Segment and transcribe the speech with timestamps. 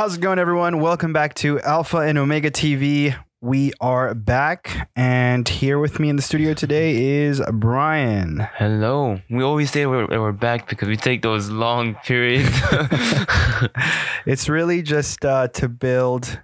[0.00, 0.80] How's it going, everyone?
[0.80, 3.14] Welcome back to Alpha and Omega TV.
[3.42, 8.48] We are back, and here with me in the studio today is Brian.
[8.54, 9.20] Hello.
[9.28, 12.48] We always say we're, we're back because we take those long periods.
[14.24, 16.40] It's really just uh, to build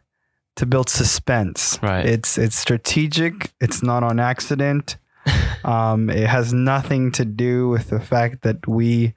[0.57, 1.79] to build suspense.
[1.83, 2.05] Right.
[2.05, 3.55] It's it's strategic.
[3.59, 4.98] It's not on accident.
[5.65, 9.15] Um, it has nothing to do with the fact that we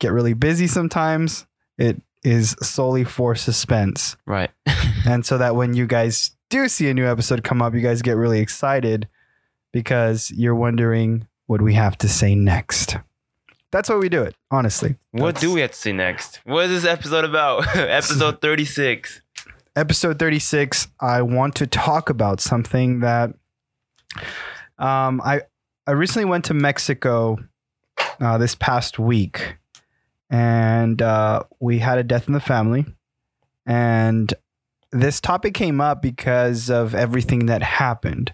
[0.00, 1.46] get really busy sometimes.
[1.78, 4.16] It is solely for suspense.
[4.26, 4.50] right.
[5.06, 8.02] and so that when you guys do see a new episode come up, you guys
[8.02, 9.06] get really excited
[9.72, 12.96] because you're wondering what we have to say next.
[13.70, 14.96] That's why we do it, honestly.
[15.12, 16.40] What That's- do we have to say next?
[16.44, 17.64] What is this episode about?
[17.76, 19.22] episode 36.
[19.76, 23.34] Episode 36, I want to talk about something that
[24.78, 25.42] um, I
[25.86, 27.36] I recently went to Mexico
[28.20, 29.56] uh, this past week,
[30.30, 32.84] and uh, we had a death in the family,
[33.64, 34.32] and
[34.92, 38.32] this topic came up because of everything that happened.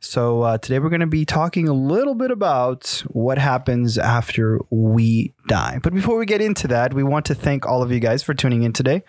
[0.00, 4.60] So uh, today we're going to be talking a little bit about what happens after
[4.68, 5.78] we die.
[5.82, 8.34] But before we get into that, we want to thank all of you guys for
[8.34, 9.02] tuning in today,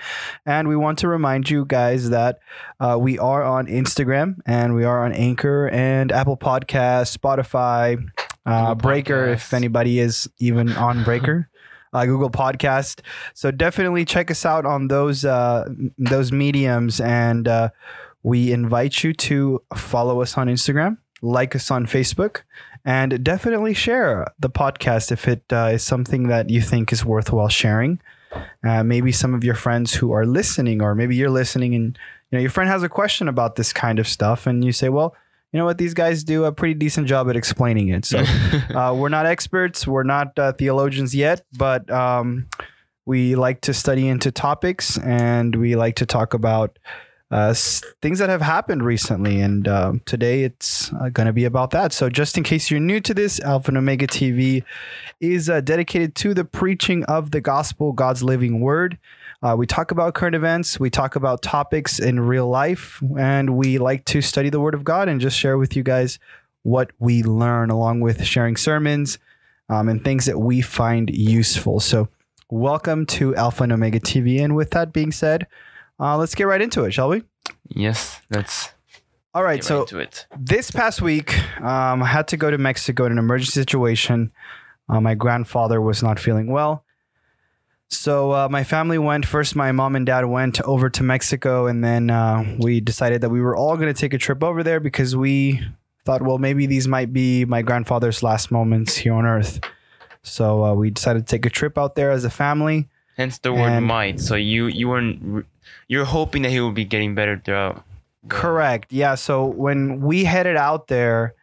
[0.46, 2.40] and we want to remind you guys that
[2.80, 8.02] uh, we are on Instagram and we are on Anchor and Apple Podcasts, Spotify,
[8.46, 11.50] uh, Breaker, if anybody is even on Breaker.
[11.96, 13.00] Uh, Google Podcast,
[13.34, 15.64] so definitely check us out on those uh,
[15.98, 17.70] those mediums, and uh,
[18.22, 22.42] we invite you to follow us on Instagram, like us on Facebook,
[22.84, 27.48] and definitely share the podcast if it uh, is something that you think is worthwhile
[27.48, 28.02] sharing.
[28.68, 31.98] Uh, maybe some of your friends who are listening, or maybe you're listening and
[32.30, 34.90] you know your friend has a question about this kind of stuff, and you say,
[34.90, 35.16] "Well,
[35.56, 35.78] you know what?
[35.78, 38.18] These guys do a pretty decent job at explaining it." So
[38.76, 42.48] uh, we're not experts, we're not uh, theologians yet, but um,
[43.06, 46.78] we like to study into topics and we like to talk about
[47.32, 49.40] uh, s- things that have happened recently.
[49.40, 51.94] And um today it's uh, going to be about that.
[51.94, 54.62] So, just in case you're new to this, Alpha and Omega TV
[55.22, 58.98] is uh, dedicated to the preaching of the gospel, God's living word.
[59.46, 63.78] Uh, we talk about current events, we talk about topics in real life, and we
[63.78, 66.18] like to study the word of God and just share with you guys
[66.64, 69.20] what we learn, along with sharing sermons
[69.70, 71.80] um, and things that we find useful.
[71.80, 72.10] So,
[72.50, 74.44] welcome to Alpha and Omega TV.
[74.44, 75.46] And with that being said,
[76.00, 77.22] uh, let's get right into it, shall we?
[77.68, 78.72] yes, let's
[79.36, 79.64] All right.
[79.64, 83.52] So, right this past week, um, I had to go to Mexico in an emergency
[83.52, 84.32] situation.
[84.90, 86.85] Uh, my grandfather was not feeling well.
[87.90, 89.56] So uh, my family went first.
[89.56, 93.42] My mom and dad went over to Mexico, and then uh, we decided that we
[93.42, 95.62] were all going to take a trip over there because we
[96.04, 99.60] thought, well, maybe these might be my grandfather's last moments here on Earth.
[100.24, 102.88] So uh, we decided to take a trip out there as a family.
[103.18, 104.20] Hence the word and- might.
[104.20, 105.46] So you you weren't
[105.88, 107.84] you're hoping that he will be getting better throughout.
[108.28, 108.92] Correct.
[108.92, 109.16] Yeah.
[109.16, 111.36] So when we headed out there,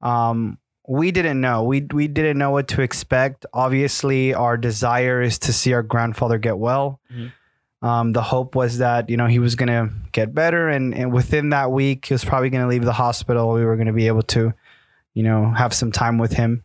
[0.00, 0.58] um,
[0.88, 1.62] we didn't know.
[1.64, 3.46] We we didn't know what to expect.
[3.52, 7.00] Obviously, our desire is to see our grandfather get well.
[7.14, 7.32] Mhm.
[7.82, 11.50] Um, the hope was that you know he was gonna get better, and and within
[11.50, 13.52] that week, he was probably gonna leave the hospital.
[13.52, 14.52] We were gonna be able to,
[15.14, 16.62] you know, have some time with him.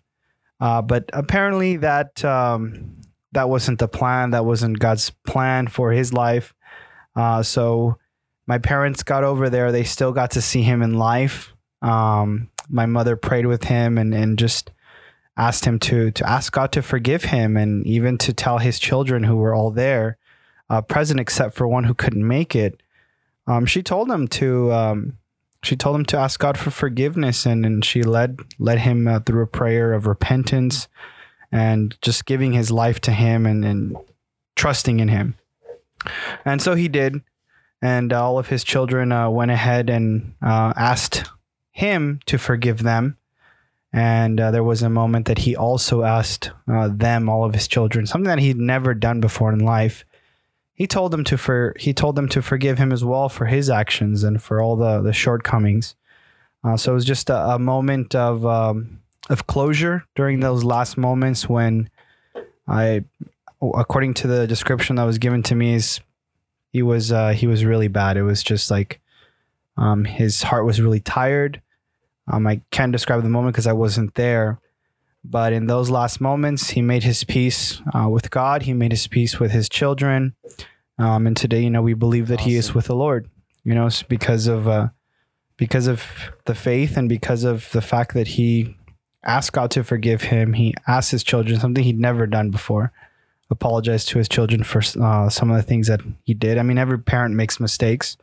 [0.60, 2.96] Uh, but apparently, that um,
[3.34, 4.32] that wasn't the plan.
[4.32, 6.54] That wasn't God's plan for his life.
[7.16, 7.98] Uh, so
[8.48, 9.72] my parents got over there.
[9.72, 11.52] They still got to see him in life.
[11.82, 14.72] Um, my mother prayed with him and, and just
[15.38, 19.24] asked him to to ask God to forgive him and even to tell his children
[19.24, 20.18] who were all there,
[20.70, 22.82] uh, present except for one who couldn't make it.
[23.46, 25.18] Um, she told him to um,
[25.64, 29.20] she told him to ask God for forgiveness and, and she led led him uh,
[29.20, 30.88] through a prayer of repentance
[31.52, 33.96] and just giving his life to him and, and
[34.56, 35.36] trusting in him.
[36.44, 37.22] And so he did
[37.82, 41.26] and all of his children uh, went ahead and uh, asked
[41.78, 43.16] him to forgive them.
[43.94, 47.68] And uh, there was a moment that he also asked uh, them, all of his
[47.68, 50.04] children, something that he'd never done before in life.
[50.74, 53.70] He told them to for he told them to forgive him as well for his
[53.70, 55.96] actions and for all the the shortcomings.
[56.64, 60.98] Uh, so it was just a, a moment of um, of closure during those last
[60.98, 61.90] moments when
[62.68, 63.06] I,
[63.62, 66.00] according to the description that was given to me, is
[66.74, 68.18] he was uh, he was really bad.
[68.18, 69.00] It was just like
[69.78, 71.62] um, his heart was really tired.
[72.28, 74.60] Um, I can't describe the moment because I wasn't there,
[75.24, 78.64] but in those last moments, he made his peace uh, with God.
[78.64, 80.36] He made his peace with his children,
[81.00, 83.30] um, and today, you know, we believe that he is with the Lord.
[83.64, 84.88] You know, because of uh,
[85.58, 86.04] because of
[86.46, 88.78] the faith and because of the fact that he
[89.24, 90.54] asked God to forgive him.
[90.54, 92.92] He asked his children something he'd never done before.
[93.50, 96.58] Apologized to his children for uh, some of the things that he did.
[96.58, 98.18] I mean, every parent makes mistakes.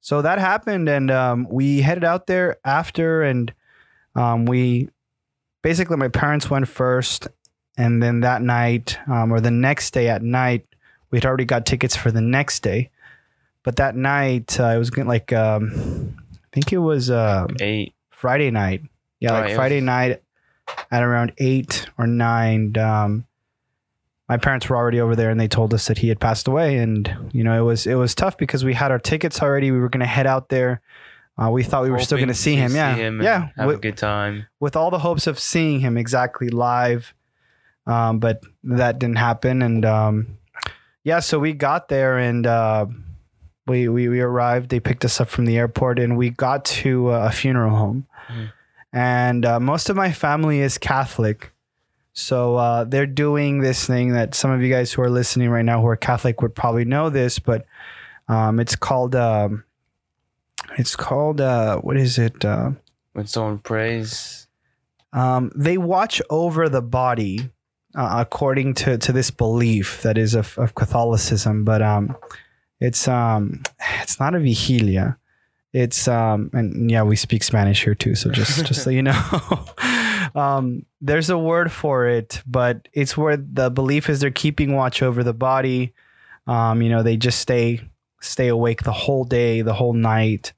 [0.00, 3.52] So that happened, and um, we headed out there after, and
[4.14, 4.88] um, we
[5.62, 7.28] basically my parents went first,
[7.76, 10.66] and then that night um, or the next day at night,
[11.10, 12.90] we had already got tickets for the next day.
[13.62, 17.94] But that night, uh, it was like um, I think it was uh, Eight.
[18.10, 18.82] Friday night.
[19.20, 20.22] Yeah, Right, like Friday was- night
[20.90, 22.76] at around eight or nine.
[22.78, 23.26] Um,
[24.30, 26.78] my parents were already over there, and they told us that he had passed away.
[26.78, 29.72] And you know, it was it was tough because we had our tickets already.
[29.72, 30.80] We were going to head out there.
[31.36, 32.72] Uh, we thought we were still going to see him.
[32.74, 33.48] Yeah, and yeah.
[33.56, 34.46] Have With, a good time.
[34.60, 37.12] with all the hopes of seeing him exactly live,
[37.86, 39.62] um, but that didn't happen.
[39.62, 40.38] And um,
[41.02, 42.86] yeah, so we got there and uh,
[43.66, 44.70] we, we we arrived.
[44.70, 48.06] They picked us up from the airport, and we got to uh, a funeral home.
[48.28, 48.52] Mhm.
[48.92, 51.52] And uh, most of my family is Catholic,
[52.20, 55.64] so uh, they're doing this thing that some of you guys who are listening right
[55.64, 57.64] now who are Catholic would probably know this, but
[58.28, 59.64] um, it's called um,
[60.78, 62.44] it's called uh, what is it?
[62.44, 62.72] Uh,
[63.12, 64.46] When someone prays,
[65.12, 67.50] um, they watch over the body
[67.96, 72.16] uh, according to, to this belief that is of, of Catholicism, but um,
[72.80, 73.62] it's um,
[74.02, 75.16] it's not a vigilia.
[75.72, 79.12] It's um, and yeah, we speak Spanish here too, so just just so you know,
[80.34, 85.02] um, there's a word for it, but it's where the belief is they're keeping watch
[85.02, 85.94] over the body.
[86.46, 87.80] Um, you know, they just stay
[88.20, 90.52] stay awake the whole day, the whole night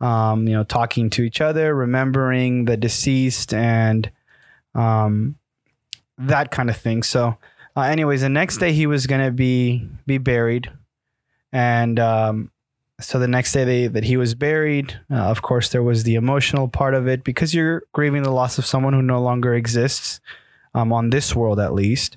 [0.00, 4.10] um, you know, talking to each other, remembering the deceased, and
[4.74, 5.36] um,
[6.18, 7.02] that kind of thing.
[7.02, 7.36] So,
[7.76, 10.70] uh, anyways, the next day he was gonna be be buried,
[11.52, 12.50] and um,
[13.00, 16.14] so the next day they, that he was buried, uh, of course, there was the
[16.14, 20.20] emotional part of it because you're grieving the loss of someone who no longer exists
[20.74, 22.16] um, on this world, at least.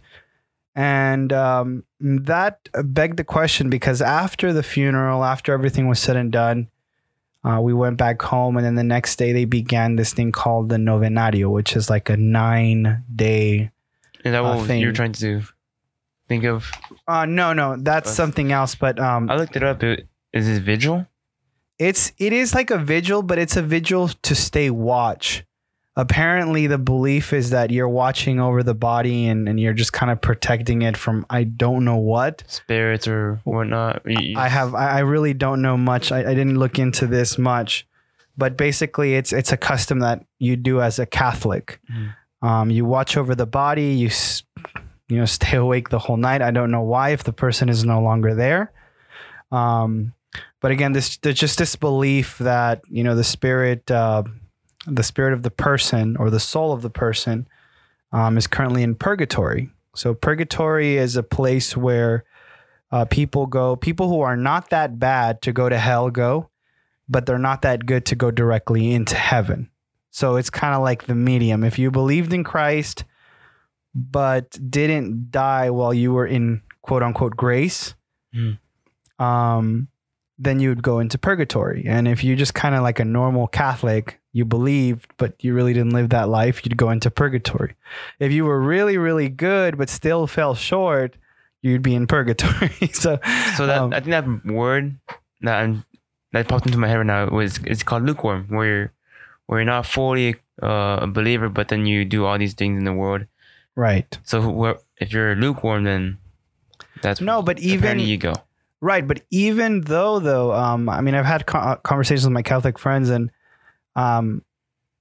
[0.75, 6.31] And um, that begged the question because after the funeral, after everything was said and
[6.31, 6.69] done,
[7.43, 10.69] uh, we went back home, and then the next day they began this thing called
[10.69, 13.69] the novenario, which is like a nine day.
[14.23, 14.79] is that Uh, what thing.
[14.81, 15.41] you're trying to
[16.29, 16.71] think of?
[17.07, 18.75] Uh, no, no, that's Uh, something else.
[18.75, 19.83] But um, I looked it up.
[19.83, 21.05] It, is it vigil?
[21.79, 25.43] it's it is like a vigil, but it's a vigil to stay watch.
[25.95, 30.11] Apparently, the belief is that you're watching over the body and, and you're just kind
[30.11, 32.43] of protecting it from I don't know what.
[32.47, 34.01] Spirits or whatnot?
[34.35, 36.11] I have I, really don't know much.
[36.11, 37.85] I, I didn't look into this much,
[38.35, 41.79] but basically it's it's a custom that you do as a Catholic.
[41.91, 42.15] Mhm.
[42.41, 43.93] Um, you watch over the body.
[43.93, 44.09] You
[45.09, 46.41] you know stay awake the whole night.
[46.41, 48.71] I don't know why if the person is no longer there.
[49.51, 50.13] Um,
[50.61, 54.23] but again, this there's just this belief that you know the spirit, uh,
[54.87, 57.47] the spirit of the person or the soul of the person,
[58.11, 59.69] um, is currently in purgatory.
[59.95, 62.23] So purgatory is a place where
[62.91, 66.49] uh, people go, people who are not that bad to go to hell go,
[67.07, 69.69] but they're not that good to go directly into heaven.
[70.11, 71.63] So it's kind of like the medium.
[71.63, 73.03] If you believed in Christ,
[73.95, 77.95] but didn't die while you were in quote unquote grace,
[78.33, 78.53] Hmm.
[79.23, 79.87] um,
[80.43, 81.85] then you would go into purgatory.
[81.87, 85.73] And if you just kind of like a normal Catholic, you believed, but you really
[85.73, 87.75] didn't live that life, you'd go into purgatory.
[88.19, 91.15] If you were really, really good, but still fell short,
[91.61, 92.87] you'd be in purgatory.
[92.93, 93.19] so,
[93.55, 94.97] So that um, I think that word
[95.41, 95.85] that I'm,
[96.31, 98.93] that popped into my head right now was it's called lukewarm, where you're
[99.45, 102.85] where you're not fully uh, a believer, but then you do all these things in
[102.85, 103.25] the world.
[103.75, 104.17] right.
[104.23, 106.17] So if you're lukewarm, then
[107.01, 108.33] that's No, but even you go.
[108.83, 112.41] Right, but even though though, um, I mean, I've had co- uh, conversations with my
[112.41, 113.31] Catholic friends, and
[113.95, 114.43] um,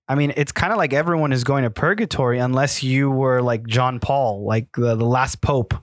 [0.07, 3.67] I mean, it's kind of like everyone is going to purgatory unless you were like
[3.67, 5.75] John Paul, like the, the last pope,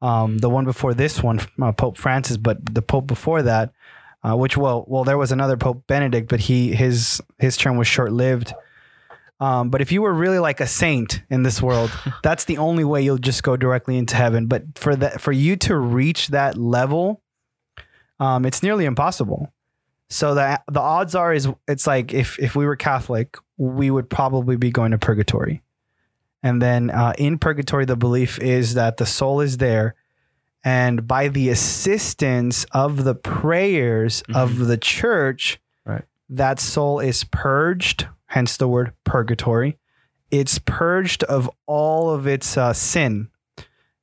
[0.00, 3.74] um, the one before this one, uh, Pope Francis, but the pope before that,
[4.22, 7.86] uh, which well, well, there was another Pope Benedict, but he his his term was
[7.86, 8.54] short lived.
[9.40, 11.90] Um, but if you were really like a saint in this world,
[12.22, 14.46] that's the only way you'll just go directly into heaven.
[14.46, 17.21] But for that, for you to reach that level,
[18.22, 19.52] um, it's nearly impossible.
[20.08, 24.08] So the the odds are is it's like if if we were Catholic, we would
[24.08, 25.62] probably be going to purgatory,
[26.42, 29.94] and then uh, in purgatory, the belief is that the soul is there,
[30.62, 36.04] and by the assistance of the prayers of the church, Right.
[36.28, 38.06] that soul is purged.
[38.26, 39.78] Hence the word purgatory.
[40.30, 43.28] It's purged of all of its uh, sin.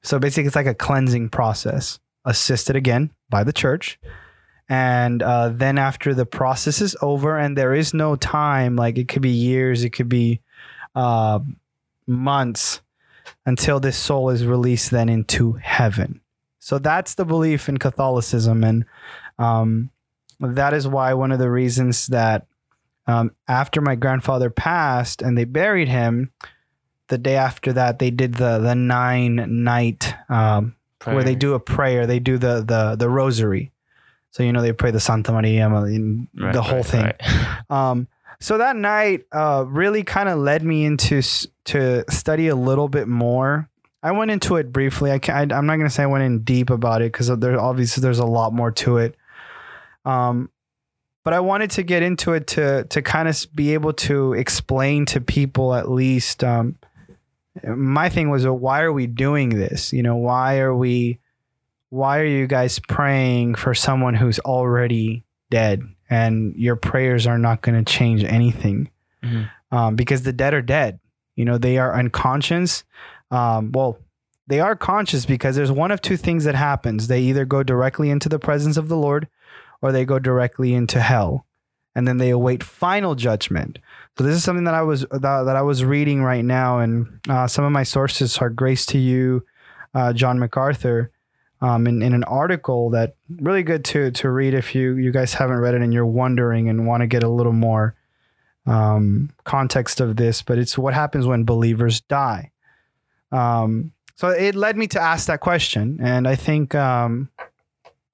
[0.04, 2.00] So basically, it's like a cleansing process,
[2.30, 4.00] assisted again by the church.
[4.70, 9.08] And uh, then after the process is over, and there is no time, like it
[9.10, 10.40] could be years, it could be
[10.94, 11.40] uh,
[12.06, 12.82] months.
[13.46, 16.22] until this soul is released then into heaven.
[16.60, 18.64] So that's the belief in Catholicism.
[18.64, 18.86] And
[19.38, 19.90] um,
[20.40, 22.46] that is why one of the reasons that
[23.08, 26.32] um, after my grandfather passed and they buried him,
[27.08, 30.76] the day after that, they did the, the nine night um,
[31.06, 32.06] where they do a prayer.
[32.08, 33.72] They do the, the, the rosary.
[34.32, 37.04] So, you know, they pray the Santa Maria, and Right, the whole right, thing.
[37.04, 37.22] right.
[37.70, 38.08] Um,
[38.40, 41.22] so that night uh, really kind of led me into
[41.66, 43.70] to study a little bit more.
[44.02, 45.12] I went into it briefly.
[45.12, 47.60] I can I'm not going to say I went in deep about it because there
[47.60, 49.16] obviously there's a lot more to it.
[50.06, 50.50] Um,
[51.26, 55.06] but I wanted to get into it to to kind of be able to explain
[55.08, 56.44] to people at least.
[56.44, 56.78] Um,
[57.68, 59.92] my thing was, well, why are we doing this?
[59.94, 61.20] You know, why are we?
[61.90, 65.82] Why are you guys praying for someone who's already dead?
[66.12, 68.90] and your prayers are not going to change anything
[69.24, 69.48] Mhm.
[69.72, 71.00] um, because the dead are dead.
[71.36, 72.84] You know, they are unconscious.
[73.30, 74.00] Um, well,
[74.48, 77.08] they are conscious because there's one of two things that happens.
[77.10, 79.28] They either go directly into the presence of the Lord
[79.84, 81.46] or they go directly into hell
[81.94, 83.78] and then they await final judgment.
[84.18, 87.22] So this is something that I was that, that I was reading right now, and
[87.30, 89.46] uh, some of my sources are Grace to You,
[89.94, 91.12] uh, John MacArthur,
[91.62, 95.34] um, in, in an article that really good to to read if you you guys
[95.34, 97.96] haven't read it and you're wondering and want to get a little more
[98.66, 100.42] um, context of this.
[100.42, 102.52] But it's what happens when believers die.
[103.32, 107.30] Um, so it led me to ask that question, and I think um,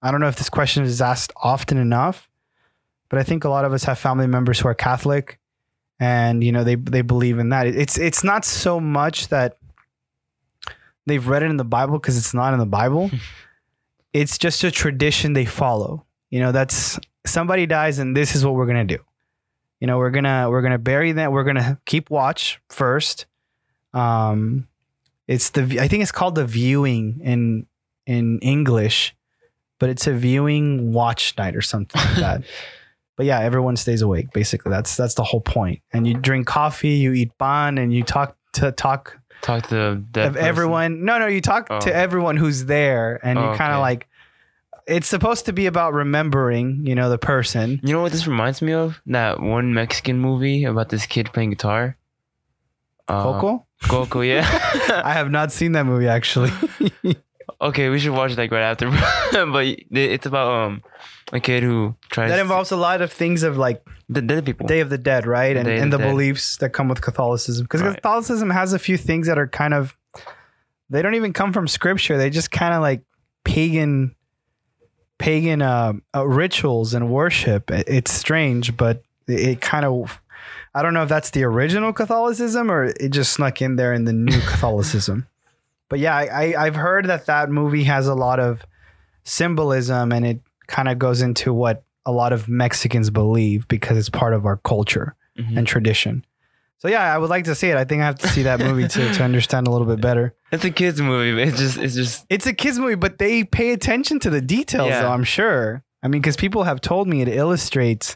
[0.04, 2.30] I don't know if this question is asked often enough,
[3.10, 5.40] but I think a lot of us have family members who are Catholic,
[6.00, 7.68] and you know they they believe in that.
[7.68, 9.58] It's it's not so much that
[11.06, 13.12] they've read it in the Bible because it's not in the Bible.
[14.14, 16.06] it's just a tradition they follow.
[16.30, 19.00] You know, that's somebody dies and this is what we're gonna do.
[19.80, 21.32] You know, we're gonna we're gonna bury them.
[21.32, 23.26] We're gonna keep watch first.
[23.94, 24.68] Um,
[25.28, 27.68] it's the I think it's called the viewing in
[28.06, 29.16] in English,
[29.80, 32.44] but it's a viewing watch night or something like that.
[33.18, 34.32] But yeah, everyone stays awake.
[34.34, 35.82] Basically, that's that's the whole point.
[35.94, 40.28] And you drink coffee, you eat pan, and you talk to talk Talk to dead
[40.28, 40.48] of person.
[40.48, 41.06] everyone.
[41.06, 41.80] No, no, you talk Oh.
[41.80, 43.82] to everyone who's there, and you Oh, kind of okay.
[43.82, 44.08] like.
[44.88, 47.80] It's supposed to be about remembering, you know, the person.
[47.84, 49.02] You know what this reminds me of?
[49.08, 51.98] That one Mexican movie about this kid playing guitar.
[53.08, 53.66] Uh, Coco.
[53.84, 54.42] Coco, yeah.
[55.04, 56.52] I have not seen that movie actually.
[57.62, 58.90] okay, we should watch it like right after.
[59.52, 60.84] but it's about um
[61.34, 64.68] a kid who tries that involves a lot of things of like the dead people.
[64.68, 65.56] Day of the Dead, right?
[65.58, 67.64] And, Day and the the beliefs that come with Catholicism.
[67.66, 67.96] Because Right.
[67.96, 69.98] Catholicism has a few things that are kind of,
[70.92, 72.16] they don't even come from scripture.
[72.18, 73.02] They just kind of like
[73.44, 74.16] pagan,
[75.18, 77.72] pagan uh, uh, rituals and worship.
[77.72, 80.22] It- It's strange, but it, it kind of,
[80.76, 84.06] I don't know if that's the original Catholicism or it just snuck in there in
[84.06, 85.28] the new Catholicism.
[85.90, 88.66] But yeah, I, I, I've heard that that movie has a lot of
[89.24, 94.10] symbolism and it kind of goes into what a lot of Mexicans believe because it's
[94.10, 95.58] part of our culture Mhm.
[95.58, 96.26] and tradition.
[96.78, 97.78] So yeah, I would like to see it.
[97.78, 100.34] I think I have to see that movie to, to understand a little bit better.
[100.52, 103.44] It's a kids movie, but it's just it's just It's a kids movie, but they
[103.44, 105.02] pay attention to the details, Yeah.
[105.02, 105.12] though.
[105.12, 105.84] I'm sure.
[106.04, 108.16] I mean, because people have told me it illustrates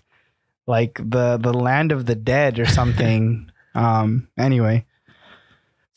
[0.68, 3.52] like the the land of the dead or something.
[3.76, 4.28] um.
[4.38, 4.86] Anyway,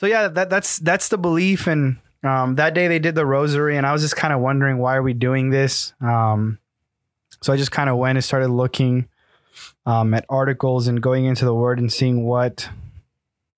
[0.03, 3.77] so yeah, that that's that's the belief, and um, that day they did the rosary,
[3.77, 5.95] and I was just kind of wondering why are we doing this.
[6.01, 6.59] Um,
[7.41, 9.07] so I just kind of went and started looking
[9.87, 12.69] um, at articles and going into the Word and seeing what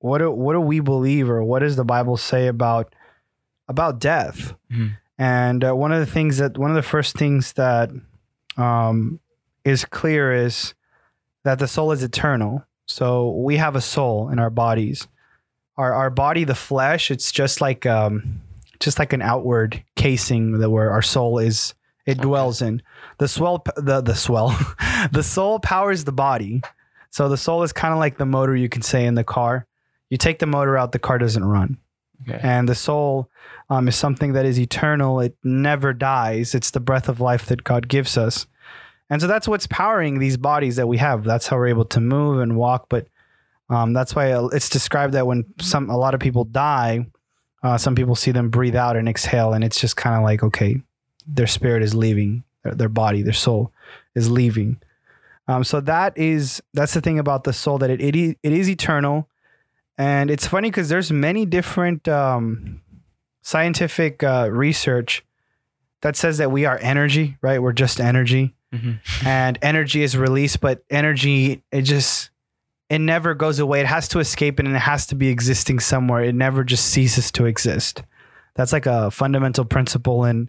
[0.01, 2.95] what do, what do we believe or what does the Bible say about
[3.67, 4.53] about death.
[4.71, 4.99] Mhm.
[5.17, 7.89] And uh, one of the things that one of the first things that
[8.59, 9.19] um,
[9.65, 10.75] is clear is
[11.43, 12.67] that the soul is eternal.
[12.85, 15.09] So we have a soul in our bodies.
[15.77, 18.41] Our our body, the flesh, it's just like um,
[18.81, 21.75] just like an outward casing that where our soul is
[22.07, 22.83] it dwells in.
[23.19, 24.57] The swell the the swell
[25.13, 26.63] the soul powers the body.
[27.11, 29.67] So the soul is kind of like the motor you can say in the car.
[30.11, 31.79] You take the motor out, the car doesn't run.
[32.23, 32.41] okay.
[32.43, 33.31] And the soul
[33.71, 35.21] um, is something that is eternal.
[35.21, 36.55] It never dies.
[36.55, 38.47] It's the breath of life that God gives us.
[39.11, 41.25] And so that's what's powering these bodies that we have.
[41.25, 42.87] That's how we're able to move and walk.
[42.89, 43.07] But
[43.71, 47.07] um, that's why it's described that when some a lot of people die,
[47.63, 50.43] uh, some people see them breathe out and exhale, and it's just kind of like
[50.43, 50.81] okay,
[51.27, 53.73] their spirit is leaving, their, their body, their soul
[54.15, 54.77] is leaving.
[55.49, 58.69] Um, so that is that's the thing about the soul that it it, it is
[58.69, 59.29] eternal,
[59.99, 62.81] and it's funny because there's many different um,
[63.43, 65.25] scientific uh, research
[66.03, 67.61] that says that we are energy, right?
[67.63, 68.99] We're just energy Mhm.
[69.25, 72.31] and energy is released, but energy it just
[72.95, 73.81] it never goes away.
[73.81, 76.23] It has to escape and it has to be existing somewhere.
[76.23, 78.05] It never just ceases to exist.
[78.55, 80.49] That's like a fundamental principle in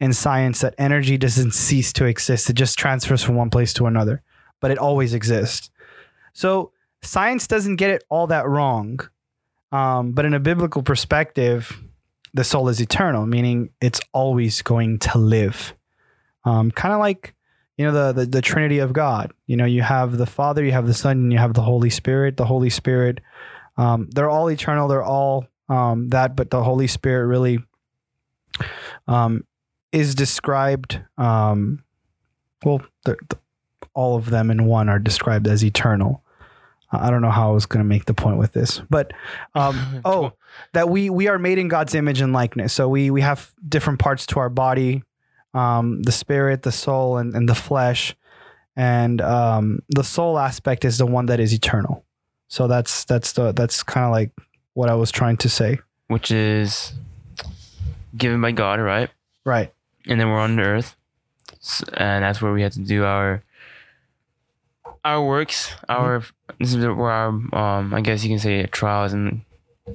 [0.00, 2.50] in science that energy doesn't cease to exist.
[2.50, 4.22] It just transfers from one place to another,
[4.60, 5.70] but it always exists.
[6.32, 8.98] So science doesn't get it all that wrong.
[9.70, 11.80] Um, but in a biblical perspective,
[12.32, 15.74] the soul is eternal, meaning it's always going to live.
[16.44, 17.36] Um, kind of like
[17.76, 19.32] you know the, the the Trinity of God.
[19.46, 21.90] You know, you have the Father, you have the Son, and you have the Holy
[21.90, 22.36] Spirit.
[22.36, 23.20] The Holy Spirit,
[23.76, 24.88] um, they're all eternal.
[24.88, 27.58] They're all um, that, but the Holy Spirit really
[29.08, 29.44] um,
[29.92, 31.00] is described.
[31.18, 31.82] Um,
[32.64, 33.38] well, the, the,
[33.94, 36.22] all of them in one are described as eternal.
[36.90, 39.12] I don't know how I was going to make the point with this, but
[39.54, 40.32] um, oh,
[40.72, 42.72] that we we are made in God's image and likeness.
[42.72, 45.02] So we we have different parts to our body,
[45.54, 48.14] um, the spirit, the soul, and, and the flesh,
[48.76, 52.04] and um, the soul aspect is the one that is eternal.
[52.48, 54.30] So that's that's the that's kind of like
[54.74, 55.78] what I was trying to say.
[56.08, 56.92] which is
[58.16, 59.10] given by God, right?
[59.44, 59.72] Right.
[60.06, 60.96] And then we're on the earth,
[61.94, 63.42] and that's where we have to do our
[65.04, 65.70] our works.
[65.88, 66.22] Our
[66.58, 69.42] this is where our um I guess you can say trials and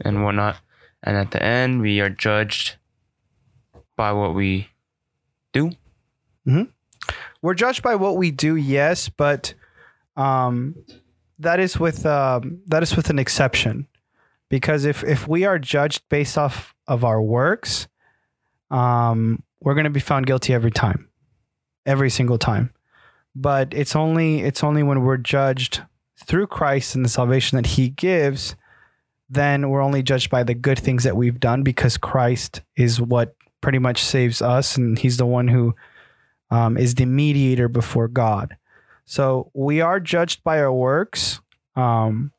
[0.02, 0.58] and whatnot.
[1.04, 2.76] And at the end, we are judged
[3.96, 4.70] by what we
[5.54, 5.72] do.
[6.46, 6.64] hmm.
[7.42, 9.54] We're judged by what we do, yes, but
[10.16, 10.76] um,
[11.40, 13.88] that is with um, that is with an exception,
[14.50, 17.88] because if if we are judged based off of our works,
[18.70, 21.08] um, we're going to be found guilty every time,
[21.86, 22.74] every single time.
[23.36, 25.82] But it's only it's only when we're judged
[26.26, 28.56] through Christ and the salvation that He gives,
[29.30, 33.36] then we're only judged by the good things that we've done because Christ is what
[33.62, 35.76] pretty much saves us, and He's the one who
[36.52, 38.58] um, is the mediator before God.
[39.06, 41.40] So we are judged by our works.
[41.76, 42.32] Um,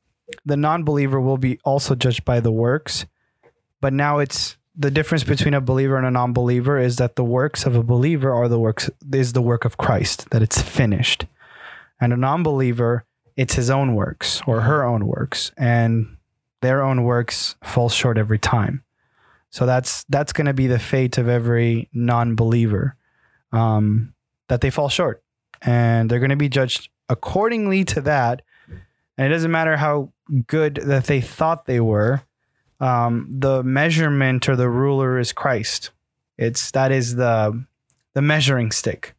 [0.45, 3.07] the non-believer will be also judged by the works,
[3.81, 7.67] but now it's the difference between a believer and a non-believer is that the works
[7.67, 11.27] of a believer are the works is the work of Christ that it's finished,
[12.01, 13.05] and a non-believer
[13.37, 16.17] it's his own works or her own works, and
[16.63, 18.85] their own works fall short every time.
[19.51, 22.97] So that's that's going to be the fate of every non-believer
[23.53, 24.15] um,
[24.49, 25.23] that they fall short
[25.63, 28.43] and they're going to be judged accordingly to that.
[29.19, 30.13] And it doesn't matter how
[30.47, 32.23] good that they thought they were.
[32.79, 35.91] Um, the measurement or the ruler is Christ.
[36.39, 37.65] It's that is the
[38.15, 39.15] the measuring stick.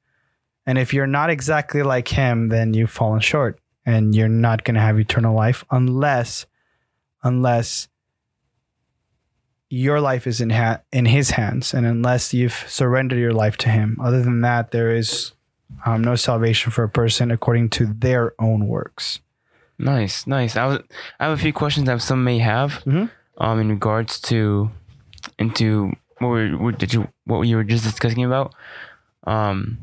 [0.65, 4.75] And if you're not exactly like him, then you've fallen short and you're not going
[4.75, 6.45] to have eternal life unless
[7.23, 7.87] unless
[9.73, 13.69] your life is in ha- in his hands and unless you've surrendered your life to
[13.69, 15.31] him other than that there is
[15.85, 19.19] um, no salvation for a person according to their own works
[19.79, 20.55] Nice, nice.
[20.57, 20.79] I was,
[21.19, 23.09] I have a few questions that some may have, Mhm.
[23.39, 24.69] um, in regards to,
[25.39, 28.53] into what were, what did you what you were just discussing about,
[29.25, 29.79] um.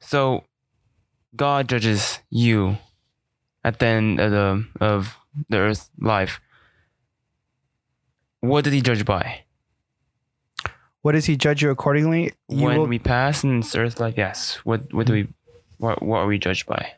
[0.00, 0.42] So,
[1.36, 2.78] God judges you,
[3.62, 5.16] at the end of the of
[5.48, 6.40] the earth's life.
[8.40, 9.42] What did He judge by?
[11.02, 14.14] what does he judge you accordingly you when will- we pass in this earth life,
[14.18, 14.56] yes.
[14.64, 15.28] What what do we,
[15.78, 16.92] what what are we judged by?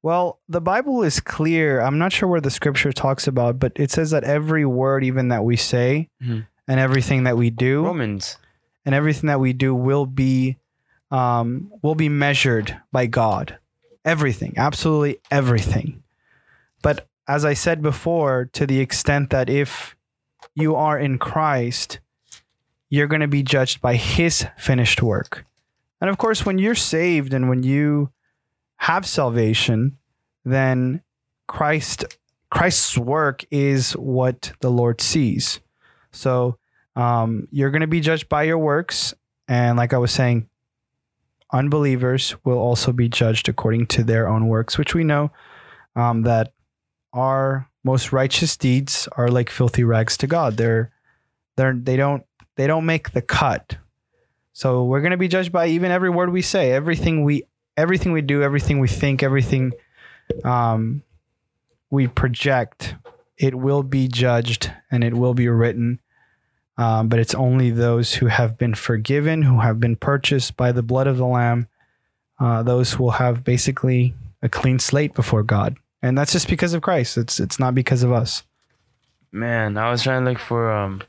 [0.00, 3.90] well the bible is clear i'm not sure where the scripture talks about but it
[3.90, 6.46] says that every word even that we say Mhm.
[6.68, 8.38] and everything that we do Romans.
[8.86, 10.56] and everything that we do will be
[11.10, 13.58] um, will be measured by God.
[14.04, 16.02] Everything, absolutely everything.
[16.82, 19.96] But as I said before, to the extent that if
[20.60, 22.00] you are in Christ,
[22.90, 25.44] you're going to be judged by His finished work.
[26.00, 28.10] And of course, when you're saved and when you
[28.76, 29.98] have salvation,
[30.44, 31.02] then
[31.46, 32.04] Christ
[32.50, 35.60] Christ's work is what the Lord sees.
[36.12, 36.58] So
[36.96, 39.12] um, you're going to be judged by your works.
[39.46, 40.48] And like I was saying,
[41.52, 45.30] unbelievers will also be judged according to their own works, which we know
[45.94, 46.52] um, that
[47.12, 50.56] our most righteous deeds are like filthy rags to God.
[50.56, 50.90] They're
[51.56, 52.24] they're they don't
[52.56, 53.76] they don't make the cut.
[54.52, 57.44] So we're going to be judged by even every word we say, everything we
[57.76, 59.72] everything we do, everything we think, everything
[60.44, 61.02] um,
[61.90, 62.94] we project.
[63.36, 66.00] It will be judged and it will be written
[66.78, 70.82] um, but it's only those who have been forgiven, who have been purchased by the
[70.82, 71.66] blood of the Lamb,
[72.38, 76.74] uh, those who will have basically a clean slate before God, and that's just because
[76.74, 77.16] of Christ.
[77.16, 78.44] It's it's not because of us.
[79.32, 81.02] Man, I was trying to look for um.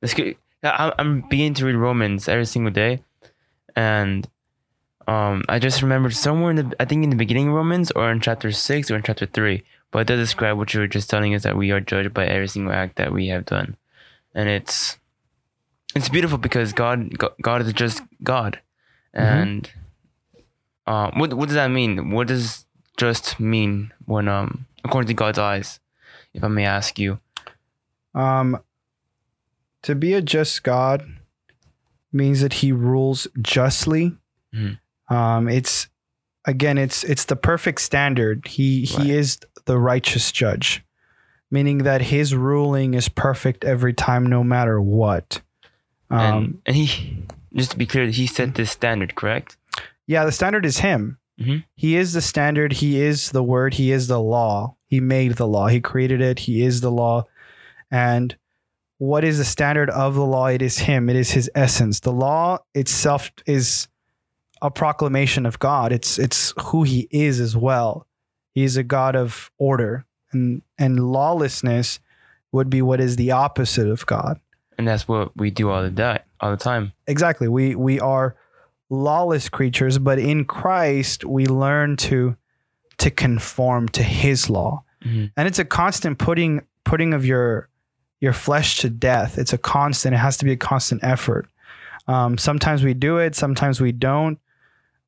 [0.00, 3.02] This could, I, I'm beginning to read Romans every single day,
[3.74, 4.28] and
[5.06, 8.10] um, I just remembered somewhere in the I think in the beginning of Romans or
[8.10, 11.10] in chapter six or in chapter three, but it does describe what you were just
[11.10, 13.76] telling us that we are judged by every single act that we have done,
[14.34, 14.98] and it's
[15.94, 18.60] it's beautiful because God God, God is just God,
[19.12, 19.70] and
[20.86, 22.10] uh, what what does that mean?
[22.10, 22.63] What does
[22.96, 25.80] just mean when um according to God's eyes,
[26.32, 27.18] if I may ask you?
[28.14, 28.60] Um,
[29.82, 31.04] to be a just God
[32.12, 34.16] means that He rules justly.
[34.54, 34.78] Mhm.
[35.08, 35.88] Um, it's
[36.44, 38.46] again, it's it's the perfect standard.
[38.46, 39.06] He Right.
[39.06, 40.84] He is the righteous judge,
[41.50, 45.40] meaning that His ruling is perfect every time, no matter what.
[46.10, 49.56] Um, and and he just to be clear, he set this standard, correct?
[50.06, 51.18] yeah, the standard is Him.
[51.40, 51.64] Mhm.
[51.74, 52.74] He is the standard.
[52.74, 53.74] He is the word.
[53.74, 54.76] He is the law.
[54.86, 55.66] He made the law.
[55.66, 56.40] He created it.
[56.40, 57.24] He is the law.
[57.90, 58.36] And
[58.98, 60.46] what is the standard of the law?
[60.46, 61.08] It is Him.
[61.10, 62.00] It is His essence.
[62.00, 63.88] The law itself is
[64.62, 65.92] a proclamation of God.
[65.92, 68.06] It's it's who He is as well.
[68.54, 71.98] He's a God of order, and and lawlessness
[72.52, 74.38] would be what is the opposite of God.
[74.78, 76.92] And that's what we do all the di- all the time.
[77.08, 78.36] exactly we we are
[79.02, 82.36] lawless creatures but in christ we learn to
[82.98, 84.82] to conform to his law.
[85.04, 85.32] Mhm.
[85.36, 87.68] and it's a constant putting putting of your
[88.20, 89.36] your flesh to death.
[89.36, 91.46] It's a constant it has to be a constant effort.
[92.06, 94.38] Um, sometimes we do it sometimes we don't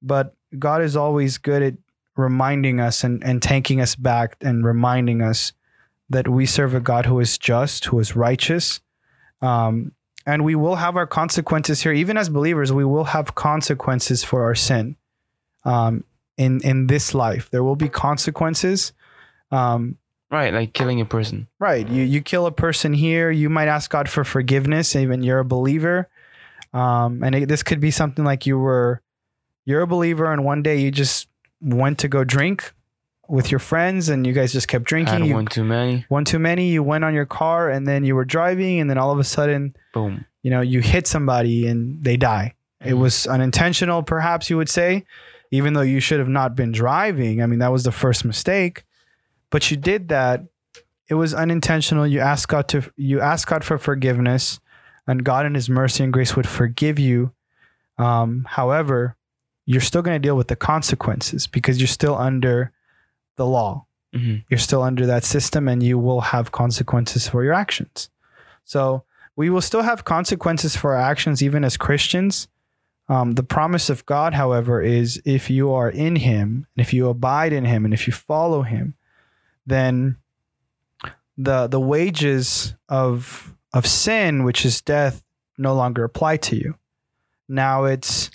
[0.03, 1.75] but god is always good at
[2.17, 5.53] reminding us and, and taking us back and reminding us
[6.09, 8.81] that we serve a god who is just who is righteous
[9.43, 9.93] um,
[10.27, 11.93] and we will have our consequences here.
[11.93, 14.97] Even as believers we will have consequences for our sin
[15.65, 16.05] um,
[16.37, 17.49] in in this life.
[17.51, 18.93] There will be consequences
[19.51, 19.97] um,
[20.29, 21.47] Right, like killing a person.
[21.61, 21.89] right.
[21.89, 23.31] You you kill a person here.
[23.31, 26.09] You might ask god for forgiveness even you're a believer.
[26.73, 29.01] Um, and it, this could be something like you were
[29.65, 31.29] you're a believer and one day you just
[31.61, 32.73] went to go drink
[33.29, 36.05] with your friends and you guys just kept drinking Had you, one too many.
[36.09, 38.99] one too many you went on your car and then you were driving and then
[38.99, 40.25] all of a sudden Boom.
[40.43, 42.99] you know you hit somebody and they die it Mhm.
[42.99, 45.05] was unintentional perhaps you would say
[45.51, 48.85] even though you should have not been driving i mean that was the first mistake
[49.51, 50.43] but you did that
[51.09, 54.61] it was unintentional you asked god to you asked god for forgiveness
[55.07, 57.33] and god in his mercy and grace would forgive you
[57.99, 59.17] um, however
[59.65, 62.71] you're still going to deal with the consequences because you're still under
[63.37, 67.53] the law hmm you're still under that system and you will have consequences for your
[67.53, 68.09] actions.
[68.65, 69.05] So
[69.37, 72.49] we will still have consequences for our actions, even as Christians.
[73.09, 77.09] Um, the promise of God, however, is if you are in Him, and if you
[77.09, 78.95] abide in Him, and if you follow Him,
[79.67, 80.17] then
[81.37, 85.23] the the wages of of sin, which is death,
[85.59, 86.75] no longer apply to you.
[87.49, 88.31] Now it's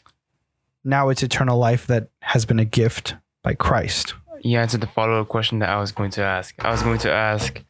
[0.84, 4.14] now it's eternal life that has been a gift by Christ.
[4.44, 6.56] You answered the follow up question that I was going to ask.
[6.60, 7.62] I was going to ask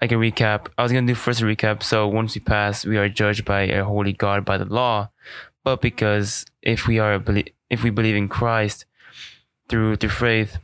[0.00, 0.68] like a recap.
[0.78, 1.82] I was going to do first a recap.
[1.82, 5.10] So once we pass, we are judged by a holy God by the law.
[5.64, 7.22] But because if we are
[7.70, 8.84] if we believe in Christ
[9.68, 10.58] through through faith,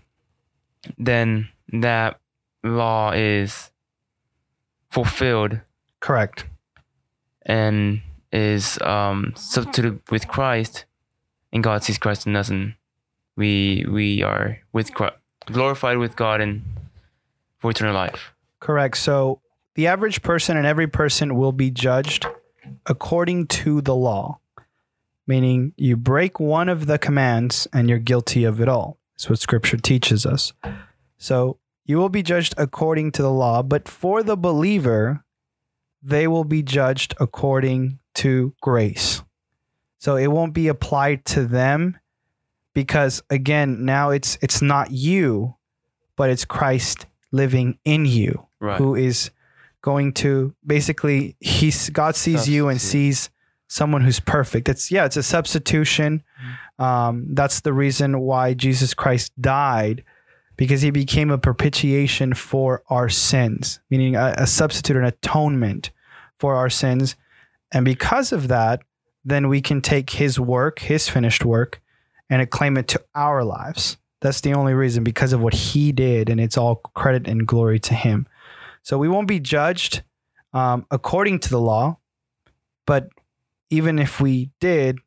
[0.97, 2.21] then that
[2.63, 3.71] law is
[4.91, 5.61] fulfilled
[6.01, 6.45] Correct.
[7.43, 8.03] and
[8.33, 10.85] is um substituted with Christ,
[11.53, 12.75] and God sees Christ in us, and
[13.39, 14.91] we we are with
[15.47, 16.63] glorified with God and
[17.59, 18.35] for eternal life.
[18.61, 18.99] Correct.
[18.99, 19.41] So
[19.77, 22.27] the average person and every person will be judged
[22.85, 24.41] according to the law,
[25.27, 28.99] meaning you break one of the commands and you're guilty of it all.
[29.15, 30.53] That's what scripture teaches us.
[31.17, 35.25] So you will be judged according to the law, but for the believer,
[36.03, 39.23] they will be judged according to grace.
[39.99, 41.99] So it won't be applied to them
[42.83, 45.57] because again, now it's it's not you,
[46.15, 48.79] but it's Christ living in you Right.
[48.79, 49.31] who is
[49.83, 53.31] going to basically he's God sees you and sees
[53.67, 54.69] someone who's perfect.
[54.69, 56.23] It's yeah, it's a substitution.
[56.79, 60.05] Um, that's the reason why Jesus Christ died
[60.57, 65.91] because he became a propitiation for our sins, meaning a, a substitute, an atonement
[66.39, 67.17] for our sins.
[67.73, 68.81] And because of that,
[69.25, 71.81] then we can take his work, his finished work,
[72.31, 73.97] and acclaim it to our lives.
[74.21, 77.79] That's the only reason because of what he did, and it's all credit and glory
[77.81, 78.27] to him.
[78.83, 80.03] So we won't be judged
[80.53, 81.99] um, according to the law,
[82.87, 83.09] but
[83.71, 84.99] even if we did,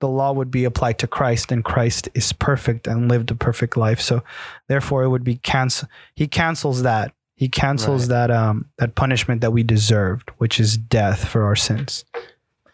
[0.00, 3.76] the law would be applied to Christ, and Christ is perfect and lived a perfect
[3.76, 4.00] life.
[4.00, 4.22] So
[4.68, 5.88] therefore, it would be cancel.
[6.14, 7.12] He cancels that.
[7.36, 8.28] He cancels Right.
[8.28, 12.04] that um that punishment that we deserved, which is death for our sins.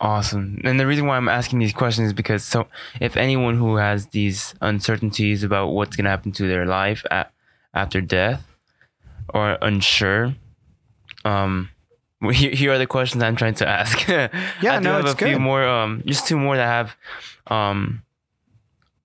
[0.00, 0.60] Awesome.
[0.64, 2.66] And the reason why I'm asking these questions is because so
[3.00, 7.32] if anyone who has these uncertainties about what's gonna happen to their life at,
[7.74, 8.46] after death,
[9.30, 10.34] or unsure,
[11.24, 11.70] um,
[12.32, 14.06] here, here are the questions I'm trying to ask.
[14.08, 14.28] Yeah,
[14.62, 15.66] I do no, have it's a few more.
[15.66, 16.96] Um, just two more that have,
[17.46, 18.02] um,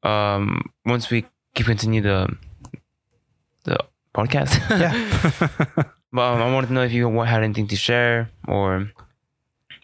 [0.03, 2.35] um, once we keep continue the
[3.63, 3.77] the
[4.13, 4.59] podcast.
[4.69, 5.83] yeah.
[6.13, 8.91] But um, I wanted to know if you had anything to share or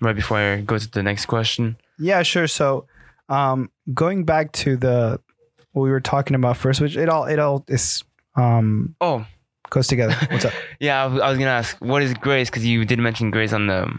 [0.01, 1.77] right before I go to the next question.
[1.99, 2.47] Yeah, sure.
[2.47, 2.85] So,
[3.29, 5.19] um, going back to the
[5.71, 8.03] what we were talking about first, which it all it all is
[8.35, 9.25] um Oh,
[9.69, 10.15] goes together.
[10.31, 10.53] What's up?
[10.79, 13.53] yeah, I was, I was gonna ask what is grace because you did mention grace
[13.53, 13.91] on the.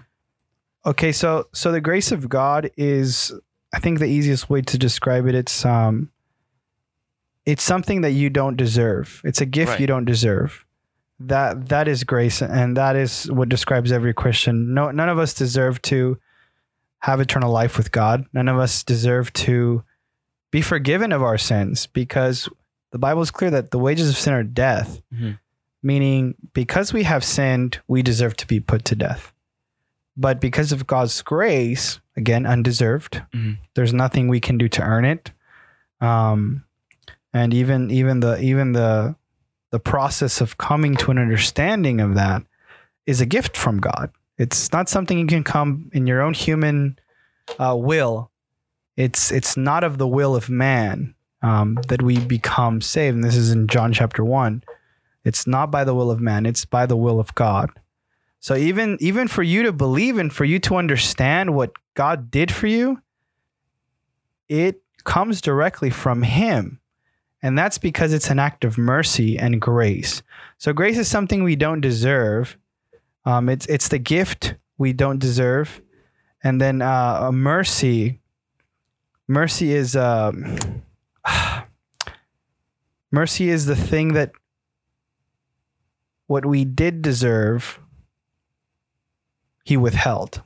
[0.86, 3.32] Okay, so so the grace of God is,
[3.74, 5.34] I think, the easiest way to describe it.
[5.34, 6.10] It's um,
[7.44, 9.20] it's something that you don't deserve.
[9.24, 9.80] It's a gift Right.
[9.80, 10.64] you don't deserve.
[11.20, 14.72] That that is grace, and that is what describes every Christian.
[14.74, 16.18] No, none of us deserve to
[17.00, 18.24] have eternal life with God.
[18.32, 19.82] None of us deserve to
[20.50, 22.48] be forgiven of our sins because
[22.92, 25.00] the Bible is clear that the wages of sin are death.
[25.12, 25.38] Mhm.
[25.82, 29.32] Meaning, because we have sinned, we deserve to be put to death.
[30.16, 33.58] But because of God's grace, again, undeserved, Mhm.
[33.74, 35.30] there's nothing we can do to earn it.
[36.00, 36.64] Um,
[37.32, 39.16] and even even the even the
[39.70, 42.42] the process of coming to an understanding of that
[43.06, 44.10] is a gift from God.
[44.38, 46.98] It's not something you can come in your own human
[47.58, 48.30] uh, will.
[48.96, 53.14] It's it's not of the will of man um, that we become saved.
[53.16, 54.62] And this is in John chapter one.
[55.24, 56.46] It's not by the will of man.
[56.46, 57.70] It's by the will of God.
[58.40, 62.52] So even even for you to believe and for you to understand what God did
[62.52, 63.02] for you,
[64.48, 66.80] it comes directly from Him.
[67.42, 70.22] And that's because it's an act of mercy and grace.
[70.58, 72.56] So grace is something we don't deserve.
[73.24, 75.80] Um, it's it's the gift we don't deserve,
[76.42, 78.20] and then uh, mercy.
[79.28, 80.32] Mercy is uh,
[83.10, 84.32] mercy is the thing that
[86.26, 87.78] what we did deserve,
[89.64, 90.42] he withheld.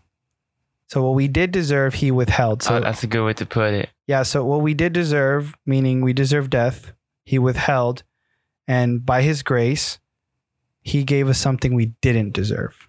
[0.88, 2.62] So what we did deserve, he withheld.
[2.62, 3.90] So uh, that's a good way to put it.
[4.06, 6.92] Yeah, so what we did deserve, meaning we deserve death,
[7.24, 8.02] he withheld.
[8.68, 9.98] And by his grace,
[10.82, 12.88] he gave us something we didn't deserve.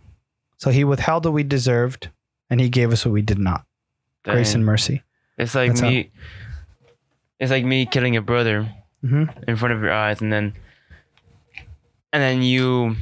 [0.57, 2.09] So he withheld what we deserved
[2.49, 3.65] and he gave us what we did not.
[4.23, 5.03] Grace and mercy.
[5.37, 6.11] It's like That's how- me.
[7.39, 8.71] It's like me killing a brother
[9.01, 10.53] hmm in front of your eyes, and then,
[12.13, 12.95] and then you,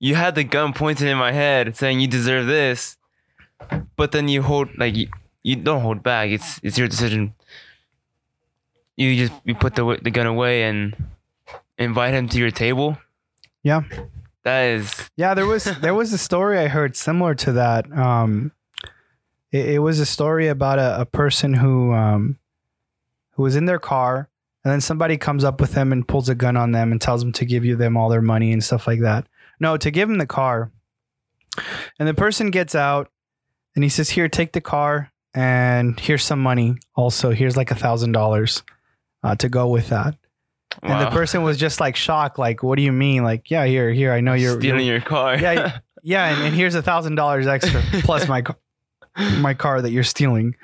[0.00, 2.96] you had the gun pointed in my head, saying you deserve this,
[3.96, 5.08] but then you hold like you,
[5.42, 6.30] you don't hold back.
[6.30, 7.34] It's it's your decision.
[8.96, 10.96] You just you put the the gun away and
[11.78, 12.98] invite him to your table.
[13.62, 13.82] Yeah.
[14.44, 17.90] That is Yeah, there was there was a story I heard similar to that.
[17.92, 18.52] Um,
[19.52, 22.38] it, it was a story about a, a person who um,
[23.32, 24.28] who was in their car,
[24.64, 27.22] and then somebody comes up with them and pulls a gun on them and tells
[27.22, 29.26] them to give you them all their money and stuff like that.
[29.60, 30.72] No, to give him the car.
[31.98, 33.10] And the person gets out,
[33.76, 36.76] and he says, "Here, take the car, and here's some money.
[36.94, 38.62] Also, here's like a thousand dollars
[39.22, 40.16] uh, to go with that."
[40.82, 43.22] And the person was just like shocked, like, "What do you mean?
[43.22, 45.36] Like, yeah, here, here, I know you're stealing you're- your car.
[45.38, 48.42] Yeah, yeah, and, and here's a thousand dollars extra plus my
[49.40, 50.56] my car that you're stealing.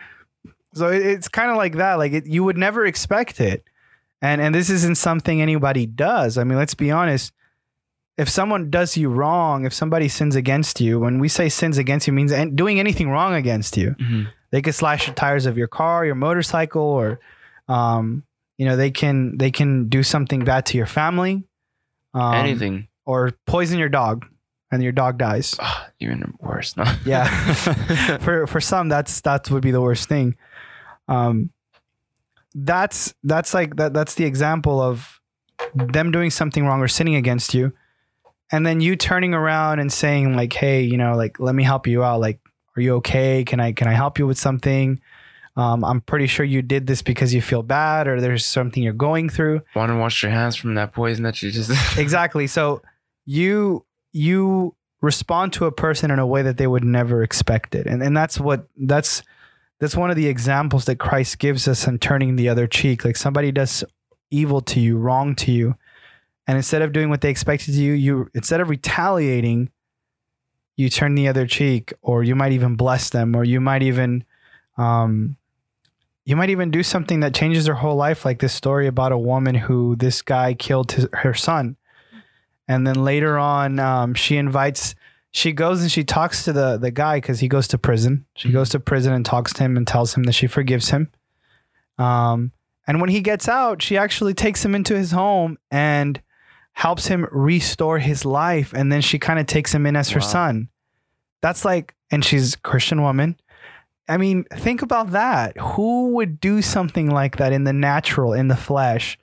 [0.75, 1.95] So it, it's kind of like that.
[1.95, 3.65] Like it, you would never expect it,
[4.23, 6.39] and and this isn't something anybody does.
[6.39, 7.33] I mean, let's be honest.
[8.17, 12.07] If someone does you wrong, if somebody sins against you, when we say sins against
[12.09, 13.95] you, means doing anything wrong against you.
[14.01, 14.27] Mhm.
[14.51, 17.21] They could slash the tires of your car, your motorcycle, or
[17.69, 18.25] um,
[18.57, 21.45] you know, they can they can do something bad to your family.
[22.15, 22.89] Um, Anything.
[23.05, 24.25] or poison your dog
[24.73, 25.55] and your dog dies.
[25.61, 26.77] Ah, even worse.
[26.77, 26.85] No.
[27.05, 27.27] Yeah.
[28.19, 30.37] for for some that's that would be the worst thing.
[31.07, 31.51] Um
[32.55, 35.21] that's that's like that that's the example of
[35.75, 37.73] them doing something wrong or sinning against you
[38.51, 41.87] and then you turning around and saying like hey, you know, like let me help
[41.87, 42.41] you out like
[42.79, 43.45] are you okay?
[43.45, 45.01] Can I can I help you with something?
[45.57, 48.93] Um, I'm pretty sure you did this because you feel bad or there's something you're
[48.93, 49.63] going through.
[49.75, 51.73] Want to wash your hands from that poison that you just.
[51.99, 52.47] exactly.
[52.47, 52.81] So
[53.27, 57.87] you you respond to a person in a way that they would never expect it.
[57.87, 59.23] And and that's what that's
[59.81, 63.05] that's one of the examples that Christ gives us in turning the other cheek.
[63.05, 63.83] Like somebody does
[64.31, 65.75] evil to you, wrong to you,
[66.47, 69.71] and instead of doing what they expected to you, you instead of retaliating,
[70.79, 74.25] you turn the other cheek, or you might even bless them, or you might even
[74.79, 75.37] um
[76.25, 79.19] you might even do something that changes their whole life, like this story about a
[79.19, 81.77] woman who this guy killed his, her son.
[82.69, 84.95] And then later on, um, she invites,
[85.31, 88.27] she goes and she talks to the, the guy because he goes to prison.
[88.37, 91.11] She goes to prison and talks to him and tells him that she forgives him.
[91.97, 92.53] Um,
[92.87, 96.21] and when he gets out, she actually takes him into his home and
[96.79, 100.21] helps him restore his life, and then she kind of takes him in as her
[100.21, 100.27] Wow.
[100.27, 100.69] son.
[101.43, 103.37] That's like, and she's a Christian woman.
[104.09, 105.57] I mean, think about that.
[105.59, 109.19] Who would do something like that in the natural, in the flesh?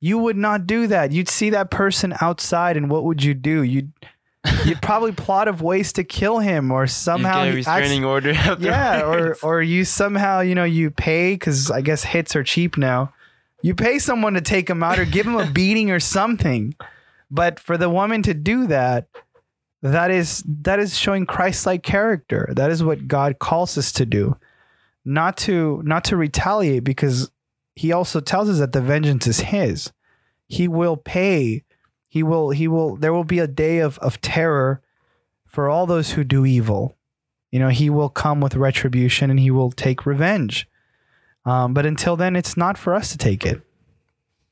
[0.00, 1.12] You would not do that.
[1.12, 3.62] You'd see that person outside, and what would you do?
[3.62, 3.92] You'd
[4.64, 8.32] you'd probably plot of ways to kill him, or somehow you a acts- restraining order.
[8.58, 12.76] yeah, or or you somehow you know you pay because I guess hits are cheap
[12.76, 13.12] now.
[13.62, 16.74] You pay someone to take him out or give him a beating or something.
[17.30, 19.06] But for the woman to do that,
[19.82, 22.52] that is that is showing Christ-like character.
[22.54, 24.36] That is what God calls us to do,
[25.04, 27.30] not to not to retaliate because
[27.76, 29.92] He also tells us that the vengeance is His.
[30.48, 31.64] He will pay.
[32.08, 32.50] He will.
[32.50, 32.96] He will.
[32.96, 34.82] There will be a day of of terror
[35.46, 36.96] for all those who do evil.
[37.50, 40.68] You know, he will come with retribution and he will take revenge.
[41.50, 43.60] Um, but until then, it's not for us to take it.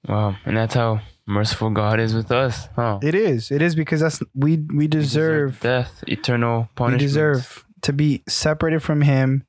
[0.09, 2.69] wow, and that's how merciful God is with us.
[2.75, 2.99] Huh?
[3.03, 3.51] It is.
[3.51, 7.03] It is because that's we we We deserve death, eternal punishment.
[7.03, 9.45] we deserve to be separated from him,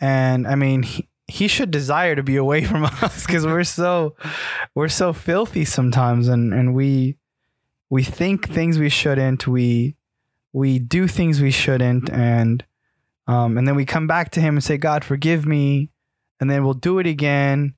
[0.00, 4.16] and I mean he, he should desire to be away from us because we're so
[4.74, 7.16] we're so filthy sometimes, and and we
[7.90, 9.46] we think things we shouldn't.
[9.46, 9.96] We
[10.52, 12.64] we do things we shouldn't, and
[13.28, 15.91] um, and then we come back to him and say, God, forgive me,
[16.42, 17.74] and then we'll do it again,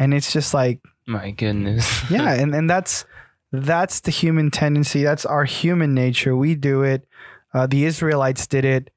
[0.00, 2.02] and it's just like My goodness.
[2.10, 3.04] yeah and, and that's
[3.52, 5.04] that's the human tendency.
[5.04, 6.36] That's our human nature.
[6.36, 7.06] We do it.
[7.54, 8.90] Uh, the israelites did it.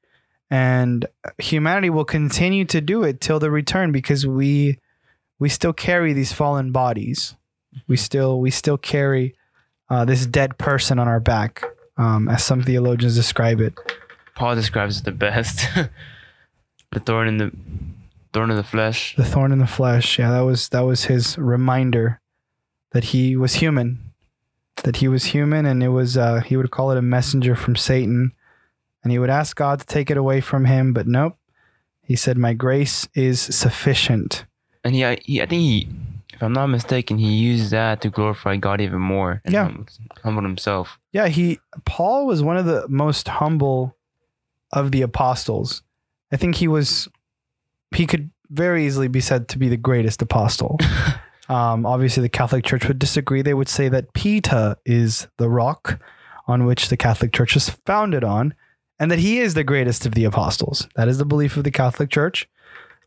[0.50, 1.06] And
[1.38, 4.80] humanity will continue to do it till the return because we
[5.38, 7.36] we still carry these fallen bodies.
[7.86, 9.36] We still we still carry
[9.88, 11.62] uh, this dead person on our back
[11.98, 13.74] um, as some theologians describe it.
[14.34, 15.68] Paul describes it the best.
[16.90, 17.52] the thorn in the
[18.32, 19.14] thorn in the flesh.
[19.16, 22.20] the thorn in the flesh yeah that was that was his reminder
[22.92, 24.12] that he was human
[24.84, 27.74] that he was human and it was uh, he would call it a messenger from
[27.76, 28.32] satan
[29.02, 31.36] and he would ask god to take it away from him but nope
[32.02, 34.44] he said my grace is sufficient
[34.84, 35.88] And he, he I think he,
[36.32, 39.40] if I'm not mistaken, he used that to glorify God even more.
[39.44, 39.64] And Yeah.
[39.64, 39.86] humble,
[40.22, 40.98] humble himself.
[41.12, 43.96] yeah he paul was one of the most humble
[44.72, 45.82] of the apostles
[46.32, 47.08] i think he was
[47.94, 50.78] he could very easily be said to be the greatest apostle
[51.48, 53.42] Um, obviously, the Catholic Church would disagree.
[53.42, 56.00] They would say that Peter is the rock
[56.46, 58.54] on which the Catholic Church is founded on,
[58.98, 60.88] and that he is the greatest of the apostles.
[60.96, 62.48] That is the belief of the Catholic Church.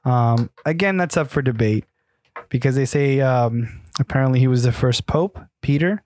[0.05, 1.85] Um, again, that's up for debate
[2.49, 6.03] because they say um, apparently he was the first pope, Peter,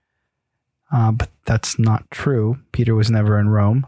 [0.92, 2.58] uh, but that's not true.
[2.72, 3.86] Peter was never in Rome,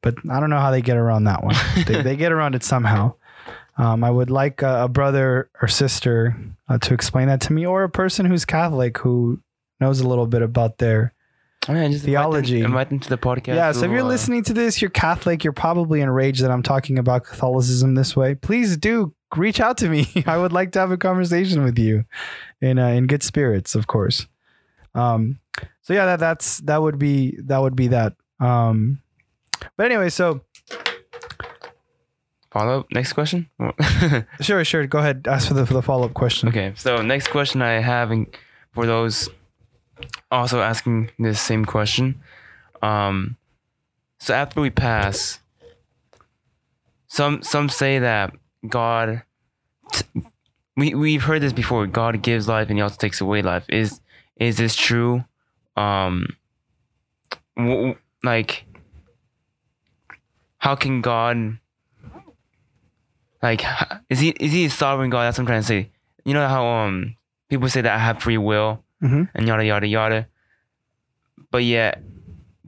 [0.00, 1.56] but I don't know how they get around that one.
[1.86, 3.14] they, they get around it somehow.
[3.76, 6.36] Um, I would like a, a brother or sister
[6.68, 9.40] uh, to explain that to me, or a person who's Catholic who
[9.80, 11.14] knows a little bit about their.
[11.68, 12.56] Oh, Theology.
[12.56, 13.54] Invite them, invite them to the podcast.
[13.54, 16.64] yeah, so if you're uh, listening to this, you're Catholic, you're probably enraged that I'm
[16.64, 18.34] talking about Catholicism this way.
[18.34, 20.08] Please do reach out to me.
[20.26, 22.04] I would like to have a conversation with you,
[22.60, 24.26] in uh, in good spirits, of course.
[24.94, 25.38] Um,
[25.82, 28.14] so yeah, that that's that would be that would be that.
[28.40, 29.00] Um,
[29.76, 30.40] but anyway, so
[32.52, 32.86] follow up.
[32.92, 33.48] Next question.
[34.40, 35.26] sure, sure, go ahead.
[35.28, 36.48] Ask for the for the follow up question.
[36.48, 38.12] Okay, so next question I have
[38.72, 39.28] for those
[40.30, 42.20] also asking this same question.
[42.82, 43.36] Um,
[44.18, 45.40] so after we pass,
[47.06, 48.34] some some say that
[48.68, 49.22] God,
[49.92, 50.04] t-
[50.76, 51.86] we we've heard this before.
[51.86, 53.64] God gives life and He also takes away life.
[53.68, 54.00] Is
[54.36, 55.24] is this true?
[55.76, 56.36] Um,
[57.56, 58.64] w- like,
[60.58, 61.58] how can God?
[63.42, 63.64] Like,
[64.08, 65.24] is he is he a sovereign God?
[65.24, 65.90] That's what I'm trying to say
[66.24, 67.16] you know how um
[67.48, 69.28] people say that I have free will Mhm.
[69.34, 70.26] and yada yada yada,
[71.50, 72.00] but yet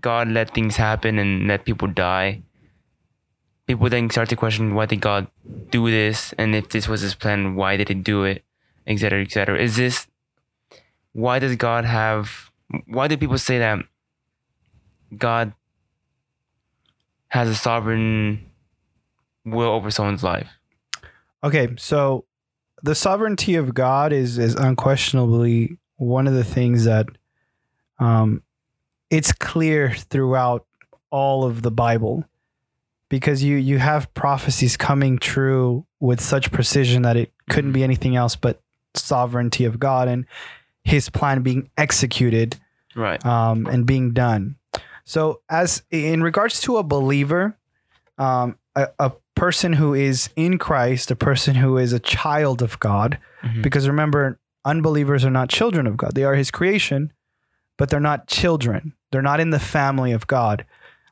[0.01, 2.43] God let things happen and let people die.
[3.67, 5.29] People then start to question why did God
[5.71, 8.43] do this, and if this was His plan, why did He do it,
[8.87, 9.22] etc.
[9.22, 9.57] etc.
[9.62, 10.09] Is this
[11.12, 12.51] why does God have?
[12.89, 13.79] Why do people say that
[15.16, 15.53] God
[17.29, 18.51] has a sovereign
[19.45, 20.49] will over someone's life?
[21.45, 22.24] Okay, so
[22.82, 27.07] the sovereignty of God is is unquestionably one of the things that
[27.99, 28.42] um,
[29.11, 30.66] it's clear throughout
[31.11, 32.24] all of the Bible
[33.11, 38.16] because you you have prophecies coming true with such precision that it couldn't be anything
[38.16, 38.61] else but
[38.95, 40.24] sovereignty of God and
[40.82, 42.57] His plan being executed
[42.97, 43.24] Right.
[43.26, 44.57] um, and being done.
[45.05, 47.57] So, as in regards to a believer,
[48.18, 52.78] um, a, a person who is in Christ, a person who is a child of
[52.80, 53.62] God, Mhm.
[53.62, 57.12] because remember, unbelievers are not children of God; they are His creation.
[57.76, 58.93] but they're not children.
[59.11, 60.64] They're not in the family of God.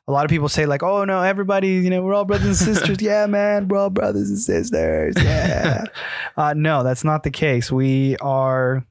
[0.07, 2.75] A lot of people say like, "Oh no, everybody, you know, we're all brothers and
[2.77, 5.15] sisters." yeah, man, we're all brothers and sisters.
[5.21, 5.83] Yeah.
[6.37, 7.69] uh, no, that's not the case.
[7.69, 8.85] We are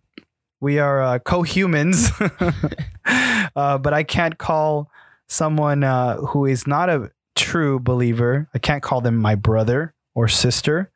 [0.60, 2.10] we are uh, co-humans,
[3.56, 4.90] uh, but I can't call
[5.28, 8.48] someone uh, who is not a true believer.
[8.54, 10.90] I can't call them my brother or sister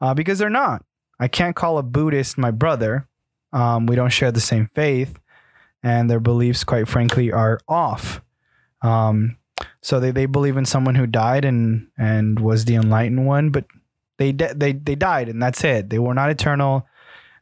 [0.00, 0.84] uh, because they're not.
[1.18, 3.08] I can't call a Buddhist my brother.
[3.52, 5.18] Um, we don't share the same faith,
[5.82, 8.20] and their beliefs, quite frankly, are off.
[8.82, 9.38] Um,
[9.80, 13.64] so they, they believe in someone who died and and was the enlightened one, but
[14.18, 15.90] they they they died and that's it.
[15.90, 16.86] They were not eternal.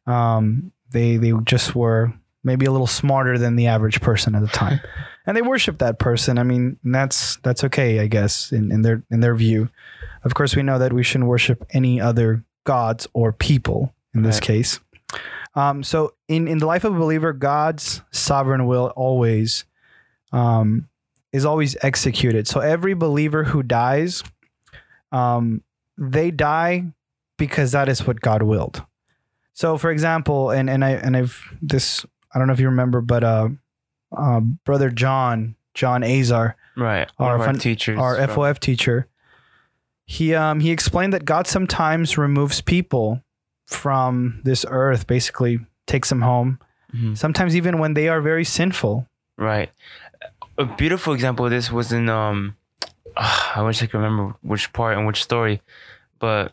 [0.07, 4.49] Um, they they just were maybe a little smarter than the average person at the
[4.49, 4.81] time,
[5.27, 6.39] and they worship that person.
[6.39, 9.71] I mean, that's that's okay, I guess, in, in their in their view.
[10.25, 14.41] Of course, we know that we shouldn't worship any other gods or people in this
[14.41, 14.81] case.
[15.55, 19.65] Um, so in in the life of a believer, God's sovereign will always
[20.33, 20.89] um,
[21.33, 22.47] is always executed.
[22.49, 24.23] So every believer who dies,
[25.13, 25.63] um,
[25.97, 26.87] they die
[27.39, 28.83] because that is what God willed.
[29.53, 32.05] So, for example, and and I and I've this
[32.35, 33.49] I don't know if you remember, but uh,
[34.17, 37.09] uh brother John John Azar, Right.
[37.19, 37.99] Our our fun- teachers.
[37.99, 39.07] our from- FOF teacher,
[40.07, 43.23] he um he explained that God sometimes removes people
[43.67, 46.59] from this earth, basically takes them home.
[46.95, 47.17] Mhm.
[47.17, 49.07] Sometimes even when they are very sinful.
[49.37, 49.71] Right.
[50.59, 52.57] A beautiful example of this was in um
[53.17, 55.61] I wish I could remember which part and which story,
[56.19, 56.53] but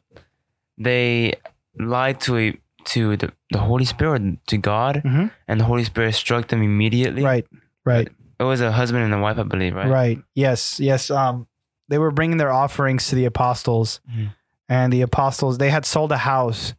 [0.78, 1.36] they
[1.80, 5.32] lied to a to the, the Holy Spirit to God Mhm.
[5.48, 7.24] and the Holy Spirit struck them immediately.
[7.24, 7.46] Right.
[7.86, 8.10] Right.
[8.40, 9.88] It was a husband and a wife, I believe, right?
[9.90, 10.20] Right.
[10.36, 10.80] Yes.
[10.80, 11.10] Yes.
[11.12, 11.48] Um,
[11.90, 14.34] they were bringing their offerings to the apostles, Mhm.
[14.70, 16.74] and the apostles they had sold a house,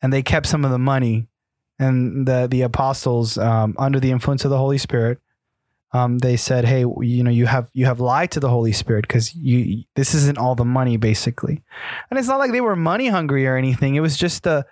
[0.00, 1.26] and they kept some of the money,
[1.78, 5.18] and the the apostles, um, under the influence of the Holy Spirit,
[5.92, 9.02] um, they said, "Hey, you know, you have you have lied to the Holy Spirit
[9.06, 11.62] because you this isn't all the money, basically."
[12.10, 13.94] And it's not like they were money hungry or anything.
[13.96, 14.64] It was just the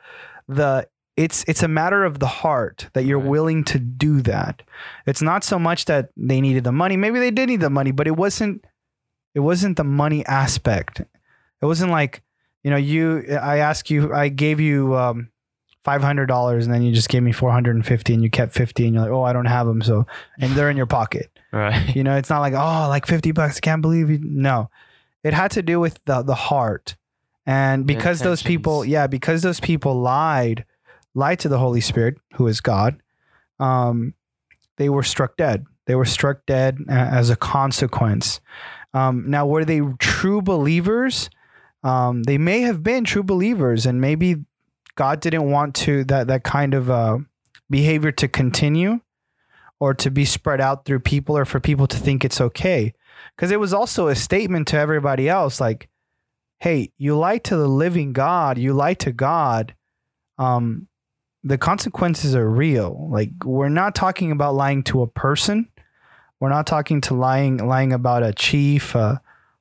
[0.49, 3.29] the it's it's a matter of the heart that you're Right.
[3.29, 4.63] willing to do that.
[5.07, 6.97] It's not so much that they needed the money.
[6.97, 8.65] Maybe they did need the money, but it wasn't
[9.35, 11.01] it wasn't the money aspect.
[11.01, 12.23] It wasn't like,
[12.65, 15.29] you know, you I ask you I gave you um
[15.87, 19.11] $500 and then you just gave me 450 and you kept 50 and you're like,
[19.13, 20.07] "Oh, I don't have them." So,
[20.39, 21.29] and they're in your pocket.
[21.53, 21.95] Right.
[21.95, 24.71] You know, it's not like, "Oh, like 50 bucks, I can't believe you." No.
[25.25, 26.97] It had to do with the the heart.
[27.47, 30.65] And because those people, yeah, because those people lied
[31.15, 33.03] lied to the Holy Spirit, who is God,
[33.59, 34.15] um,
[34.77, 35.67] they were struck dead.
[35.87, 38.41] They were struck dead as a consequence.
[38.95, 41.29] Um, now, were they true believers?
[41.83, 44.37] Um, they may have been true believers, and maybe
[44.95, 47.19] God didn't want to that that kind of uh,
[47.69, 49.01] behavior to continue,
[49.81, 52.95] or to be spread out through people, or for people to think it's okay.
[53.35, 55.89] Because it was also a statement to everybody else, like,
[56.63, 58.57] "Hey, you lie to the living God.
[58.57, 59.75] You lie to God."
[60.39, 60.89] Um,
[61.45, 63.09] the consequences are real.
[63.11, 65.69] Like we're not talking about lying to a person.
[66.41, 69.21] We're not talking to lying lying about a chief, a,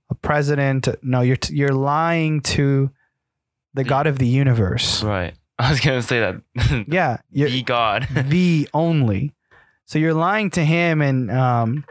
[0.10, 0.88] a president.
[1.02, 2.92] No, you're t- you're lying to
[3.74, 5.04] the God of the universe.
[5.04, 5.34] Right.
[5.60, 6.86] I was gonna say that.
[6.88, 8.08] Yeah, the God.
[8.12, 9.34] the only.
[9.86, 11.86] So you're lying to him, and um,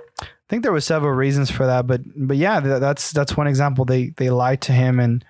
[0.51, 1.87] think there were several reasons for that.
[1.87, 3.85] But but yeah, th- that's that's one example.
[3.85, 5.25] They they lied to him, and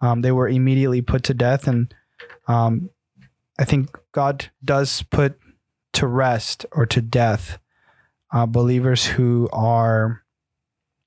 [0.00, 1.66] um, they were immediately put to death.
[1.66, 1.92] And
[2.48, 2.88] um,
[3.58, 5.38] I think God does put
[5.94, 7.58] to rest or to death
[8.32, 10.22] uh, believers who are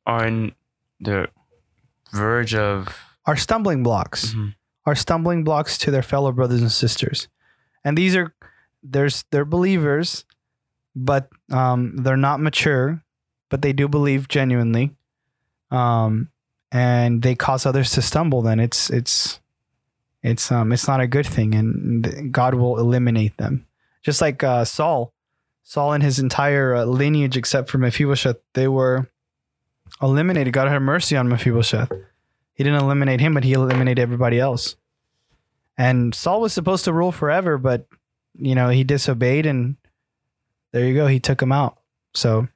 [0.06, 0.54] on
[1.00, 1.30] the
[2.12, 2.96] verge of
[3.26, 4.34] are stumbling blocks.
[4.34, 4.54] Mhm.
[4.86, 7.30] are stumbling blocks to their fellow brothers and sisters.
[7.86, 8.34] And these are
[8.84, 10.26] there's they're believers,
[10.96, 13.02] but um, they're not mature,
[13.54, 14.96] but they do believe genuinely.
[15.70, 16.32] Um,
[16.72, 18.42] and they cause others to stumble.
[18.42, 19.42] Then it's it's
[20.24, 23.68] it's um it's not a good thing, and God will eliminate them.
[24.02, 25.14] Just like uh, Saul,
[25.62, 29.08] Saul and his entire uh, lineage, except for Mephibosheth, they were
[30.02, 30.52] eliminated.
[30.52, 31.92] God had mercy on Mephibosheth.
[32.56, 34.78] He didn't eliminate him, but he eliminated everybody else.
[35.78, 37.86] And Saul was supposed to rule forever, but
[38.34, 39.76] you know he disobeyed, and
[40.72, 41.06] there you go.
[41.06, 41.78] He took him out.
[42.16, 42.48] So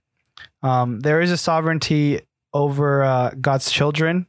[0.68, 2.22] um, there is a sovereignty
[2.54, 4.28] over uh, God's children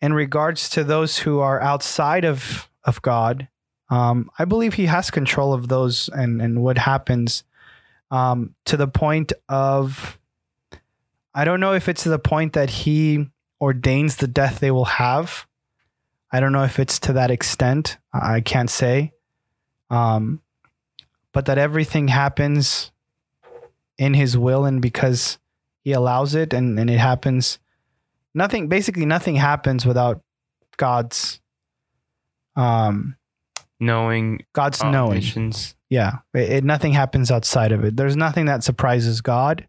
[0.00, 3.48] in regards to those who are outside of of God.
[3.90, 7.44] Um, I believe He has control of those and and what happens
[8.10, 10.18] um, to the point of.
[11.34, 13.28] I don't know if it's to the point that He
[13.60, 15.46] ordains the death they will have.
[16.30, 17.98] I don't know if it's to that extent.
[18.12, 19.12] I can't say.
[19.90, 20.42] Um,
[21.32, 22.90] but that everything happens
[23.98, 25.38] in his will and because
[25.88, 27.58] he allows it and, and it happens.
[28.34, 30.20] Nothing basically nothing happens without
[30.76, 31.40] God's
[32.56, 33.16] um
[33.80, 35.22] Knowing God's knowing.
[35.88, 36.18] Yeah.
[36.34, 37.96] It, it- nothing happens outside of it.
[37.96, 39.66] There's nothing that surprises God.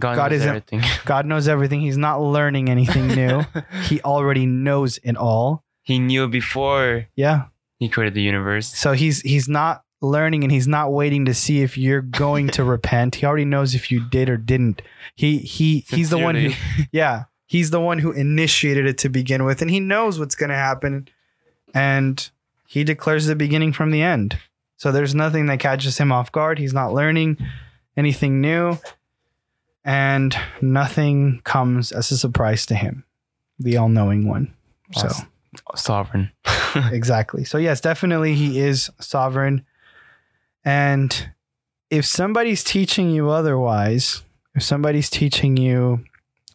[0.00, 0.82] God, God knows everything.
[1.04, 1.80] God knows everything.
[1.82, 3.42] He's not learning anything new.
[3.84, 5.62] he already knows it all.
[5.82, 7.44] he knew before Yeah.
[7.78, 8.66] he created the universe.
[8.66, 12.64] So he's he's not learning and he's not waiting to see if you're going to
[12.64, 13.14] repent.
[13.14, 14.82] He already knows if you did or didn't.
[15.14, 16.50] He he he's the one who
[16.92, 20.50] yeah, he's the one who initiated it to begin with and he knows what's going
[20.50, 21.08] to happen
[21.74, 22.30] and
[22.66, 24.38] he declares the beginning from the end.
[24.76, 26.58] So there's nothing that catches him off guard.
[26.58, 27.38] He's not learning
[27.96, 28.78] anything new
[29.84, 33.04] and nothing comes as a surprise to him.
[33.58, 34.52] The all-knowing one.
[34.96, 35.08] So
[35.76, 36.32] sovereign.
[36.90, 37.44] exactly.
[37.44, 39.64] So yes, definitely he is sovereign.
[40.64, 41.30] And
[41.90, 44.22] if somebody's teaching you otherwise,
[44.54, 46.04] if somebody's teaching you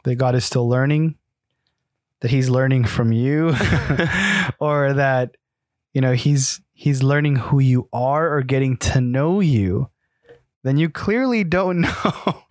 [0.04, 1.16] that God is still learning,
[2.22, 3.54] that he's learning from you,
[4.60, 5.38] or that
[5.94, 9.90] you know he's he's learning who you are or getting to know you,
[10.64, 12.44] then you clearly don't know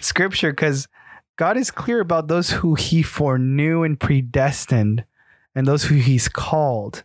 [0.00, 0.88] scripture because
[1.36, 5.04] God is clear about those who he foreknew and predestined
[5.54, 7.04] and those who he's called.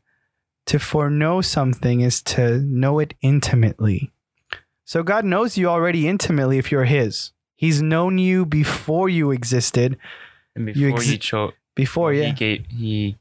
[0.68, 4.12] To foreknow something is to know it intimately.
[4.86, 7.32] So God knows you already intimately if you're his.
[7.56, 9.98] He's known you before you existed.
[10.56, 13.18] and before You exi- chose, Before, he gave he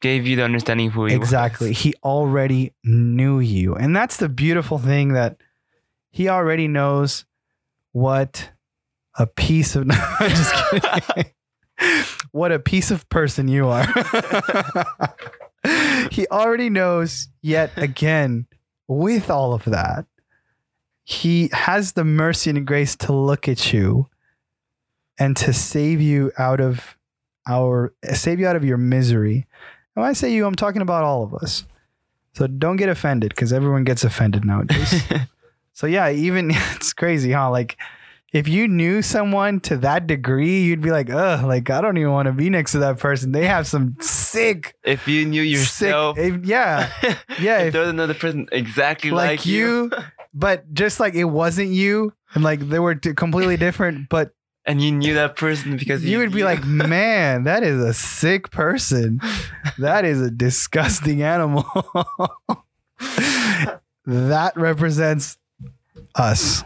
[0.00, 1.70] gave you the understanding of who he Exactly.
[1.70, 1.78] was.
[1.80, 3.74] He already knew you.
[3.74, 5.36] And that's the beautiful thing that
[6.10, 7.24] he already knows
[7.92, 8.50] what
[9.18, 11.32] a piece of I'm just kidding.
[12.32, 13.86] what a piece of person you are.
[16.10, 18.46] he already knows yet again
[18.86, 20.06] with all of that
[21.04, 24.08] he has the mercy and grace to look at you
[25.18, 26.96] and to save you out of
[27.46, 29.46] our save you out of your misery
[29.98, 31.64] and when I say you, I'm talking about all of us.
[32.34, 35.02] So don't get offended because everyone gets offended nowadays.
[35.72, 37.50] so yeah, even it's crazy, huh?
[37.50, 37.76] Like
[38.32, 42.12] if you knew someone to that degree, you'd be like, ugh, like I don't even
[42.12, 43.32] want to be next to that person.
[43.32, 46.90] They have some sick, if you knew yourself, sick, if- yeah,
[47.40, 49.90] yeah, if if- there was another person exactly like, like, you,
[50.34, 54.32] but just like it wasn't you, and like they were t- completely different, but
[54.66, 58.50] and you knew that person because you would be like, man, that is a sick
[58.50, 59.20] person.
[59.78, 61.64] That is a disgusting animal.
[64.06, 65.38] that represents
[66.16, 66.64] us.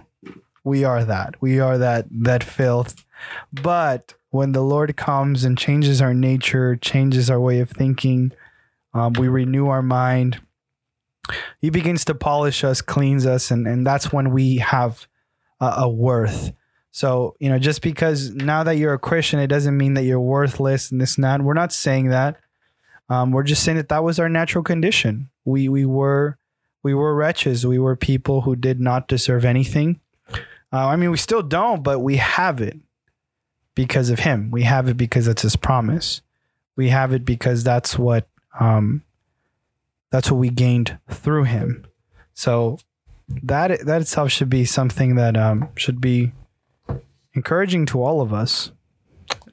[0.65, 1.35] We are that.
[1.41, 3.05] We are that that filth.
[3.53, 8.33] But when the Lord comes and changes our nature, changes our way of thinking,
[8.95, 10.41] um, we renew our mind.
[11.61, 15.07] He begins to polish us, cleans us, and, and that's when we have
[15.61, 16.53] a, a worth.
[16.91, 20.21] So, you know, just because now that you're a Christian, it doesn't mean that you're
[20.21, 21.41] worthless and this and that.
[21.41, 22.39] We're not saying that.
[23.09, 25.31] Um, we're just saying that that was our natural condition.
[25.45, 26.39] We we were
[26.83, 27.67] we were wretches.
[27.67, 30.01] We were people who did not deserve anything.
[30.73, 32.79] Uh, I mean, we still don't, but we have it
[33.75, 34.51] because of Him.
[34.51, 36.23] We have it because that's His promise.
[36.77, 38.27] We have it because that's what
[38.59, 39.03] um,
[40.11, 41.87] that's what we gained through Him.
[42.35, 42.79] So
[43.43, 46.33] that that itself should be something that um, should be
[47.35, 48.73] encouraging to all of us.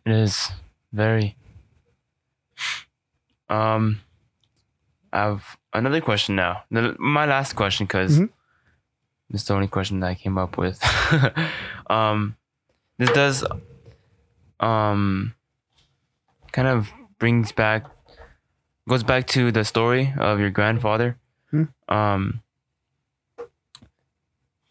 [0.05, 0.49] It is
[0.93, 1.35] very.
[3.49, 4.01] Um,
[5.11, 6.63] I have another question now.
[6.69, 8.29] My last question, because Mhm.
[9.31, 10.81] Is the only question that I came up with.
[11.89, 12.35] um,
[12.97, 13.45] this does,
[14.59, 15.35] um,
[16.51, 17.85] kind of brings back,
[18.87, 21.17] goes back to the story of your grandfather.
[21.51, 21.63] Hmm.
[21.87, 22.41] Um,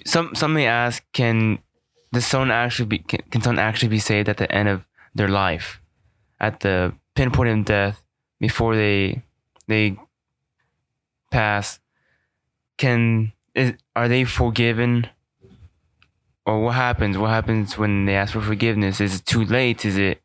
[0.05, 1.59] some some may ask, can
[2.13, 4.85] the someone actually be can, can someone actually be saved at the end of
[5.15, 5.81] their life,
[6.41, 8.03] at the pinpoint of death,
[8.41, 9.23] before they
[9.67, 9.97] they
[11.31, 11.81] pass?
[12.77, 15.07] Can is, are they forgiven?
[16.47, 17.19] Or what happens?
[17.19, 19.01] What happens when they ask for forgiveness?
[19.01, 19.85] Is it too late?
[19.85, 20.23] Is it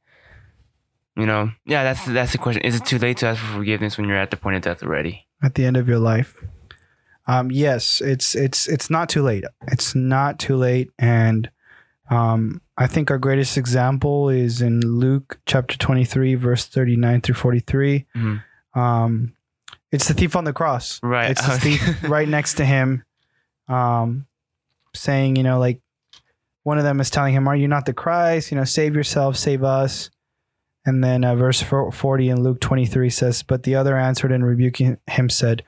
[1.16, 1.52] you know?
[1.66, 2.64] Yeah, that's that's the question.
[2.64, 4.84] Is it too late to ask for forgiveness when you're at the point of death
[4.84, 5.28] already?
[5.44, 6.42] at the end of your life.
[7.28, 9.44] Um, yes, it's it's it's not too late.
[9.68, 11.50] It's not too late, and
[12.10, 17.20] um, I think our greatest example is in Luke chapter twenty three, verse thirty nine
[17.22, 18.06] through forty three.
[18.16, 18.44] Mhm.
[18.76, 19.34] Um,
[19.92, 21.00] it's the thief on the cross.
[21.04, 21.32] Right.
[21.32, 23.04] It's the thief right next to him,
[23.68, 24.26] um,
[24.94, 25.80] saying, you know, like
[26.64, 28.52] one of them is telling him, "Are you not the Christ?
[28.52, 30.10] You know, save yourself, save us."
[30.86, 34.98] And then uh, verse 40 in Luke 23 says, But the other answered and rebuking
[35.08, 35.64] him said,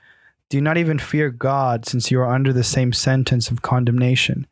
[0.50, 4.46] Do not even fear God, since you are under the same sentence of condemnation.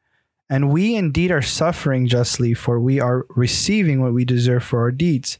[0.48, 4.90] And we indeed are suffering justly, for we are receiving what we deserve for our
[4.90, 5.38] deeds.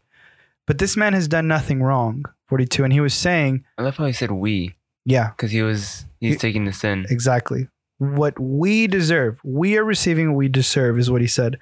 [0.66, 2.26] But this man has done nothing wrong.
[2.48, 2.84] 42.
[2.84, 4.74] And he was saying, I love how he said we,
[5.07, 7.07] Yeah, because he was he's He- taking the sin.
[7.09, 7.68] exactly.
[7.99, 9.40] What we deserve.
[9.45, 11.59] We are receiving what we deserve, is what he said,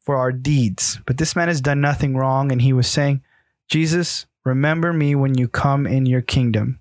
[0.00, 0.98] for our deeds.
[1.06, 2.50] But this man has done nothing wrong.
[2.50, 3.22] And he was saying,
[3.68, 6.80] Jesus, remember me when you come in your kingdom.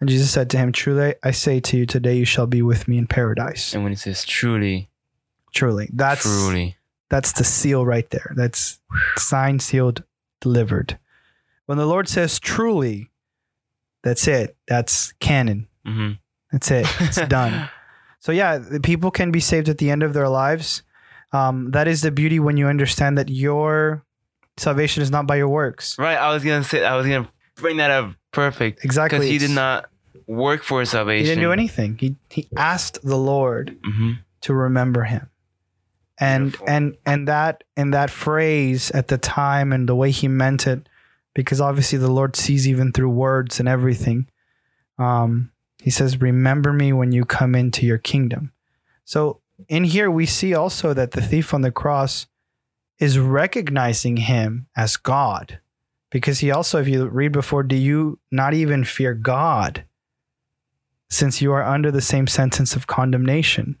[0.00, 2.86] And Jesus said to him, Truly, I say to you, today you shall be with
[2.86, 3.72] me in paradise.
[3.72, 4.90] And when he says truly,
[5.54, 5.88] Truly.
[5.90, 6.76] That's truly,
[7.08, 8.34] that's the seal right there.
[8.36, 8.78] That's
[9.16, 10.02] signed, sealed,
[10.42, 10.98] delivered.
[11.64, 13.10] When the Lord says truly,
[14.02, 14.54] that's it.
[14.68, 15.66] That's canon.
[15.86, 16.12] hmm
[16.52, 16.86] That's it.
[17.00, 17.70] It's done.
[18.26, 20.82] So yeah, the people can be saved at the end of their lives.
[21.30, 24.04] Um, that is the beauty when you understand that your
[24.56, 25.96] salvation is not by your works.
[25.96, 26.16] Right.
[26.16, 26.84] I was gonna say.
[26.84, 28.16] I was gonna bring that up.
[28.32, 28.84] Perfect.
[28.84, 29.20] Exactly.
[29.20, 29.88] Because he did not
[30.26, 31.24] work for his salvation.
[31.24, 31.98] He didn't do anything.
[32.00, 35.30] He he asked the Lord hmm to remember him.
[36.18, 36.68] And Beautiful.
[36.68, 40.88] and and that and that phrase at the time and the way he meant it,
[41.32, 44.26] because obviously the Lord sees even through words and everything.
[44.98, 45.52] Um,
[45.86, 48.50] he says, "Remember me when you come into your kingdom."
[49.04, 52.26] So in here we see also that the thief on the cross
[52.98, 55.60] is recognizing him as God,
[56.10, 59.84] because he also, if you read before, do you not even fear God,
[61.08, 63.80] since you are under the same sentence of condemnation?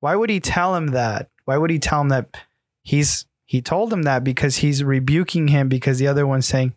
[0.00, 1.30] Why would he tell him that?
[1.44, 2.36] Why would he tell him that
[2.82, 6.72] he's he told him that because he's rebuking him because the other one's saying,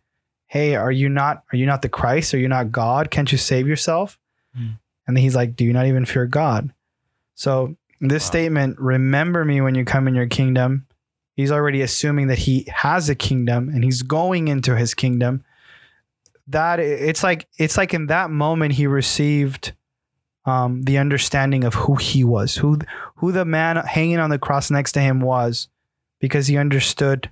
[0.46, 2.36] "Hey, are you not are you not the Christ?
[2.36, 3.10] Are you not God?
[3.10, 4.20] Can't you save yourself?"
[4.56, 4.72] Hmm.
[5.08, 6.74] And then he's like, "Do you not even fear God?"
[7.36, 8.28] So, this Wow.
[8.28, 10.86] statement, "Remember me when you come in your kingdom."
[11.36, 15.44] He's already assuming that he has a kingdom and he's going into his kingdom.
[16.48, 19.74] That it's like it's like in that moment he received
[20.46, 22.80] um, the understanding of who he was, who
[23.16, 25.70] who the man hanging on the cross next to him was,
[26.20, 27.30] because he understood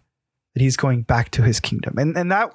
[0.54, 1.98] that he's going back to his kingdom.
[1.98, 2.54] And and that,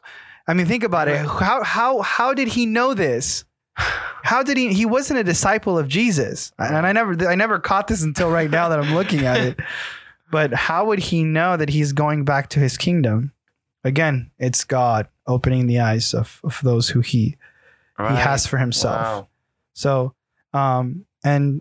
[0.49, 1.19] I mean, think about it.
[1.27, 3.45] How how how did he know this?
[4.25, 4.73] How did he?
[4.73, 8.51] He wasn't a disciple of Jesus, and I never I never caught this until right
[8.51, 9.61] now that I'm looking at it.
[10.31, 13.31] But how would he know that he's going back to his kingdom?
[13.85, 17.37] Again, it's God opening the eyes of, of those who he
[17.99, 19.01] he has for himself.
[19.01, 19.29] Wow.
[19.75, 20.15] So,
[20.53, 21.61] um, and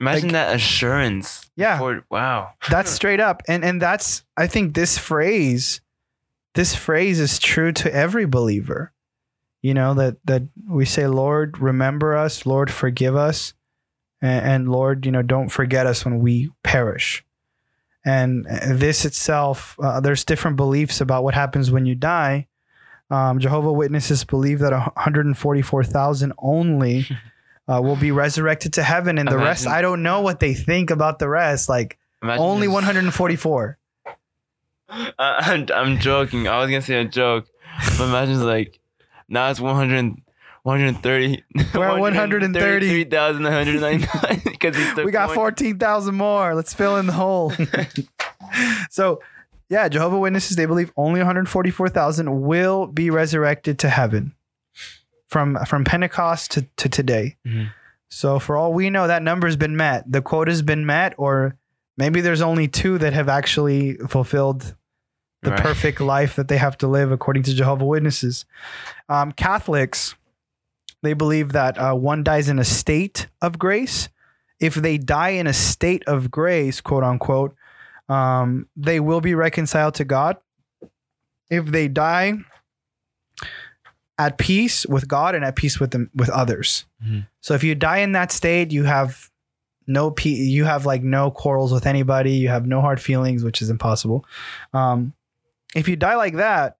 [0.00, 1.50] Imagine Like- that assurance.
[1.56, 1.76] Yeah.
[1.76, 2.50] before- wow.
[2.68, 5.80] that's straight up and and that's i think this phrase
[6.54, 8.92] this phrase is true to every believer
[9.62, 12.46] you know that that we say lord remember us.
[12.46, 13.54] Lord forgive us.
[14.22, 17.24] And, and lord you know don't forget us when we perish.
[18.04, 22.46] And this itself uh, there's different beliefs about what happens when you die.
[23.10, 27.06] Um, jehovah witnesses believe that 144000 only
[27.68, 30.90] uh, will be resurrected to heaven and the rest i don't know what they think
[30.90, 33.78] about the rest like only just- 144.
[34.88, 36.48] I- I'm, I'm joking.
[36.48, 37.46] I was gonna say a joke,
[37.96, 38.79] but imagine like
[39.30, 40.16] now it's 100,
[40.62, 41.42] 130.
[41.74, 43.06] We're at 130.
[43.08, 46.54] 133,199 because We got 14,000 more.
[46.54, 47.52] Let's fill in the hole.
[48.90, 49.20] so,
[49.68, 54.34] yeah, Jehovah Witnesses, they believe only 144,000 will be resurrected to heaven
[55.28, 57.36] from from Pentecost to, to today.
[57.46, 57.70] Mhm.
[58.08, 60.10] So, for all we know, that number's been met.
[60.10, 61.56] The quota's been met, or
[61.96, 64.74] maybe there's only two that have actually fulfilled
[65.42, 65.60] the Right.
[65.60, 68.44] perfect life that they have to live according to Jehovah Witnesses.
[69.08, 70.14] Um, Catholics,
[71.02, 74.08] they believe that uh, one dies in a state of grace.
[74.60, 77.54] If they die in a state of grace, quote unquote,
[78.10, 80.36] um, they will be reconciled to God.
[81.48, 82.34] If they die
[84.18, 86.84] at peace with God and at peace with them with others.
[87.02, 87.26] Mhm.
[87.40, 89.30] So if you die in that state, you have
[89.86, 93.62] no pe- you have like no quarrels with anybody, you have no hard feelings, which
[93.62, 94.24] is impossible.
[94.74, 95.14] Um,
[95.74, 96.76] if you die like that,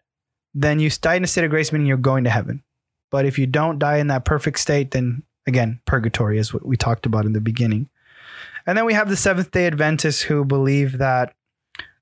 [0.54, 2.62] then you die in a state of grace, meaning you're going to heaven.
[3.10, 6.76] But if you don't die in that perfect state, then again, purgatory is what we
[6.76, 7.88] talked about in the beginning.
[8.66, 11.34] And then we have the Seventh day Adventists who believe that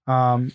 [0.06, 0.52] um,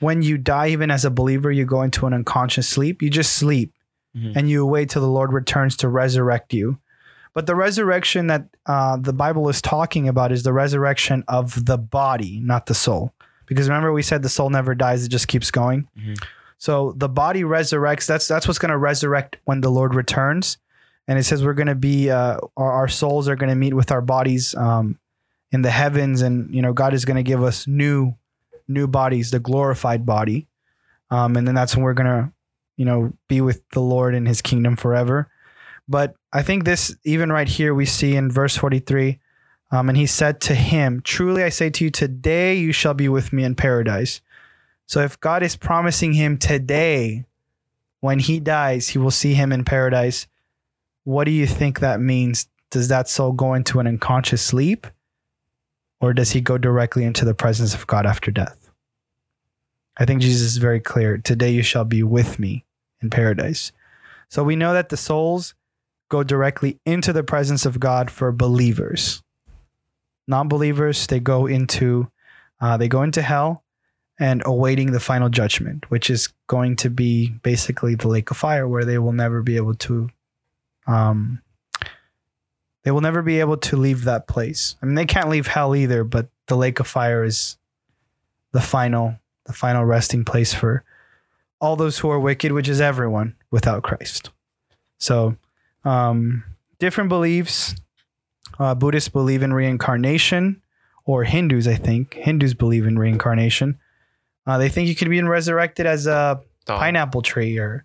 [0.00, 3.02] when you die, even as a believer, you go into an unconscious sleep.
[3.02, 3.72] You just sleep
[4.16, 4.36] Mhm.
[4.36, 6.78] and you wait till the Lord returns to resurrect you.
[7.34, 11.76] But the resurrection that uh, the Bible is talking about is the resurrection of the
[11.76, 13.12] body, not the soul.
[13.46, 15.88] Because remember, we said the soul never dies; it just keeps going.
[15.98, 16.22] Mhm.
[16.58, 18.06] So the body resurrects.
[18.06, 20.56] That's that's what's going to resurrect when the Lord returns.
[21.06, 23.74] And it says we're going to be uh, our, our souls are going to meet
[23.74, 24.98] with our bodies um,
[25.52, 28.14] in the heavens, and you know God is going to give us new
[28.66, 30.46] new bodies, the glorified body.
[31.10, 32.32] Um, and then that's when we're going to
[32.78, 35.28] you know be with the Lord in His kingdom forever.
[35.86, 39.20] But I think this even right here we see in verse forty three.
[39.74, 43.08] Um, and he said to him, Truly I say to you, today you shall be
[43.08, 44.20] with me in paradise.
[44.86, 47.24] So if God is promising him today,
[47.98, 50.28] when he dies, he will see him in paradise,
[51.02, 52.46] what do you think that means?
[52.70, 54.86] Does that soul go into an unconscious sleep?
[56.00, 58.70] Or does he go directly into the presence of God after death?
[59.96, 61.18] I think Jesus is very clear.
[61.18, 62.64] Today you shall be with me
[63.02, 63.72] in paradise.
[64.28, 65.54] So we know that the souls
[66.10, 69.23] go directly into the presence of God for believers.
[70.26, 72.10] Non-believers, they go into
[72.60, 73.62] uh, they go into hell
[74.18, 78.66] and awaiting the final judgment, which is going to be basically the lake of fire,
[78.66, 80.08] where they will never be able to
[80.86, 81.42] um,
[82.84, 84.76] they will never be able to leave that place.
[84.80, 87.56] I mean, they can't leave hell either, but the lake of fire is
[88.52, 89.16] the final,
[89.46, 90.84] the final resting place for
[91.60, 94.30] all those who are wicked, which is everyone without Christ.
[94.98, 95.36] So,
[95.84, 96.44] um,
[96.78, 97.74] different beliefs.
[98.58, 100.60] Uh, Buddhists believe in reincarnation,
[101.04, 102.14] or Hindus, I think.
[102.14, 103.78] Hindus believe in reincarnation.
[104.46, 106.78] Uh, they think you could be resurrected as a Dog.
[106.78, 107.84] pineapple tree or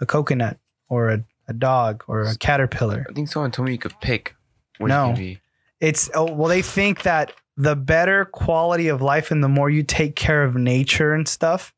[0.00, 0.58] a coconut
[0.88, 3.06] or a, a dog or a caterpillar.
[3.08, 4.34] I think someone told me you could pick.
[4.78, 5.08] What No.
[5.08, 5.40] you can be.
[5.80, 9.82] It's oh, well, they think that the better quality of life and the more you
[9.82, 11.72] take care of nature and stuff,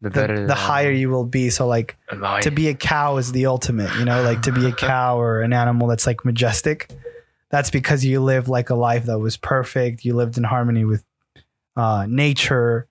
[0.00, 0.46] The the, better.
[0.46, 1.50] the higher you will be.
[1.50, 1.96] So like
[2.42, 5.40] to be a cow is the ultimate, you know, like to be a cow or
[5.42, 6.90] an animal that's like majestic.
[7.54, 10.04] That's because you live like a life that was perfect.
[10.04, 11.04] You lived in harmony with
[11.76, 12.88] uh, nature.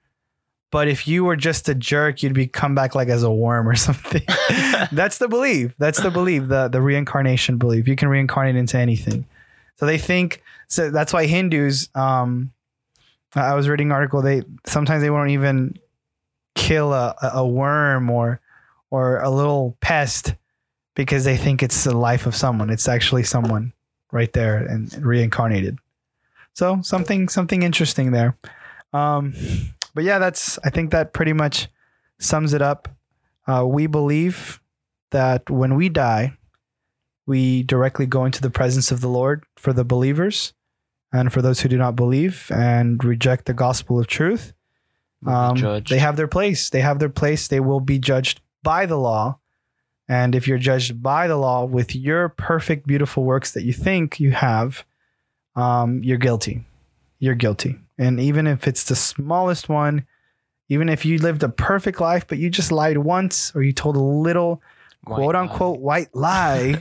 [0.72, 3.68] But if you were just a jerk, you'd be come back like as a worm
[3.68, 4.22] or something.
[4.93, 5.76] That's the belief.
[5.80, 6.47] That's the belief.
[6.47, 7.89] The the reincarnation belief.
[7.89, 9.26] You can reincarnate into anything.
[9.76, 10.41] So they think.
[10.70, 11.89] So that's why Hindus.
[11.93, 12.53] Um,
[13.36, 14.22] I was reading an article.
[14.22, 15.78] They sometimes they won't even
[16.55, 18.39] kill a, a a worm or
[18.91, 20.36] or a little pest
[20.95, 22.70] because they think it's the life of someone.
[22.70, 23.74] It's actually someone
[24.14, 25.80] right there and reincarnated.
[26.53, 28.38] So something something interesting there.
[28.93, 29.34] Um,
[29.95, 31.68] but yeah, that's I think that pretty much
[32.20, 32.88] sums it up.
[33.47, 34.61] Uh, we believe
[35.11, 36.38] that when we die,
[37.26, 40.53] we directly go into the presence of the Lord for the believers,
[41.11, 44.53] and for those who do not believe and reject the gospel of truth,
[45.26, 46.70] um, they have their place.
[46.70, 47.47] They have their place.
[47.47, 49.39] They will be judged by the law.
[50.08, 54.20] And if you're judged by the law with your perfect, beautiful works that you think
[54.20, 54.86] you have,
[55.56, 56.64] um, you're guilty.
[57.20, 57.80] You're guilty.
[57.97, 60.06] And even if it's the smallest one,
[60.70, 63.95] even if you lived a perfect life, but you just lied once or you told
[63.95, 64.62] a little
[65.04, 65.41] White quote lie.
[65.41, 66.80] unquote white lie,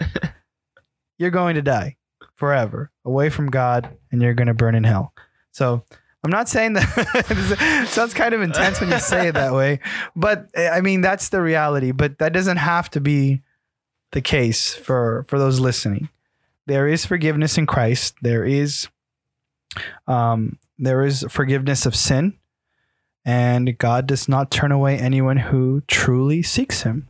[1.18, 1.96] you're going to die
[2.34, 5.12] forever away from God and you're going to burn in hell.
[5.52, 5.84] So
[6.24, 9.80] I'm not saying that sounds kind of intense when you say it that way,
[10.14, 13.42] but eh, I mean, that's the reality, but that doesn't have to be
[14.12, 16.08] the case for, for those listening.
[16.66, 18.14] There is forgiveness in Christ.
[18.22, 18.88] There is,
[20.06, 22.38] um, there is forgiveness of sin
[23.24, 27.08] and God does not turn away anyone who truly seeks him.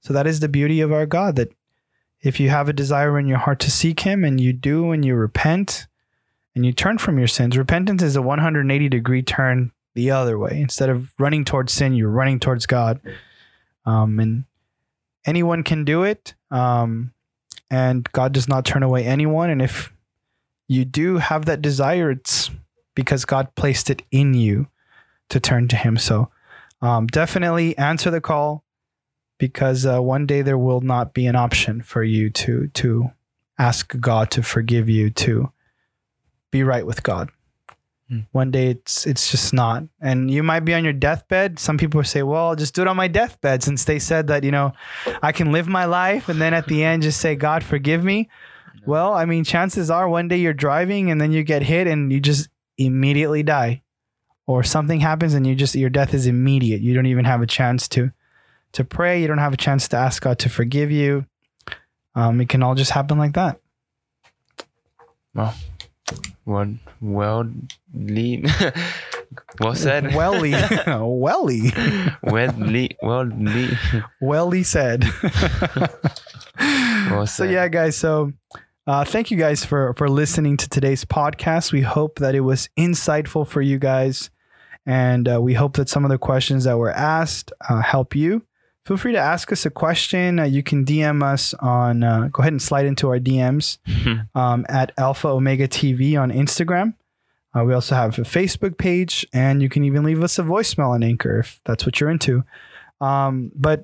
[0.00, 1.52] So that is the beauty of our God that
[2.20, 5.04] if you have a desire in your heart to seek him and you do and
[5.04, 5.87] you repent
[6.58, 10.60] and you turn from your sins, repentance is a 180 degree turn the other way.
[10.60, 13.00] Instead of running towards sin, you're running towards God.
[13.86, 14.44] Um, and
[15.24, 16.34] anyone can do it.
[16.50, 17.12] Um,
[17.70, 19.50] and God does not turn away anyone.
[19.50, 19.92] And if
[20.66, 22.50] you do have that desire, it's
[22.96, 24.66] because God placed it in you
[25.28, 25.96] to turn to Him.
[25.96, 26.28] So
[26.82, 28.64] um, definitely answer the call
[29.38, 33.12] because uh, one day there will not be an option for you to to
[33.60, 35.52] ask God to forgive you to
[36.50, 37.30] be right with God.
[38.08, 38.20] Hmm.
[38.32, 41.58] One day it's it's just not, and you might be on your deathbed.
[41.58, 44.44] Some people say, "Well, I'll just do it on my deathbed," since they said that
[44.44, 44.72] you know
[45.22, 48.30] I can live my life, and then at the end just say, "God, forgive me."
[48.86, 52.10] Well, I mean, chances are one day you're driving and then you get hit and
[52.10, 53.82] you just immediately die,
[54.46, 56.80] or something happens and you just your death is immediate.
[56.80, 58.10] You don't even have a chance to
[58.72, 59.20] to pray.
[59.20, 61.26] You don't have a chance to ask God to forgive you.
[62.14, 63.60] Um, it can all just happen like that.
[65.34, 65.54] Well,
[66.44, 67.50] well,
[67.94, 68.50] lead.
[69.60, 70.14] well said.
[70.14, 70.52] Welly,
[70.86, 71.72] welly,
[72.22, 72.96] well, lead.
[73.02, 73.78] Well, lead.
[74.20, 75.04] welly said.
[76.58, 77.96] Well so yeah, guys.
[77.96, 78.32] So
[78.86, 81.72] uh, thank you guys for for listening to today's podcast.
[81.72, 84.30] We hope that it was insightful for you guys,
[84.86, 88.42] and uh, we hope that some of the questions that were asked uh, help you.
[88.88, 90.38] Feel free to ask us a question.
[90.38, 92.02] Uh, you can DM us on.
[92.02, 93.76] Uh, go ahead and slide into our DMs
[94.34, 96.94] um, at Alpha Omega TV on Instagram.
[97.54, 100.88] Uh, we also have a Facebook page, and you can even leave us a voicemail
[100.88, 102.44] on Anchor if that's what you're into.
[102.98, 103.82] Um, but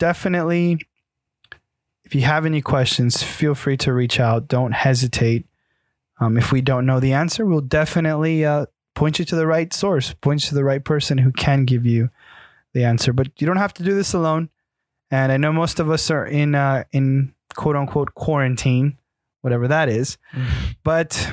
[0.00, 0.84] definitely,
[2.02, 4.48] if you have any questions, feel free to reach out.
[4.48, 5.46] Don't hesitate.
[6.18, 8.66] Um, if we don't know the answer, we'll definitely uh,
[8.96, 11.86] point you to the right source, point you to the right person who can give
[11.86, 12.10] you
[12.76, 13.12] the answer.
[13.12, 14.50] But you don't have to do this alone.
[15.10, 18.98] And I know most of us are in uh, in quote unquote quarantine,
[19.40, 20.18] whatever that is.
[20.84, 21.32] But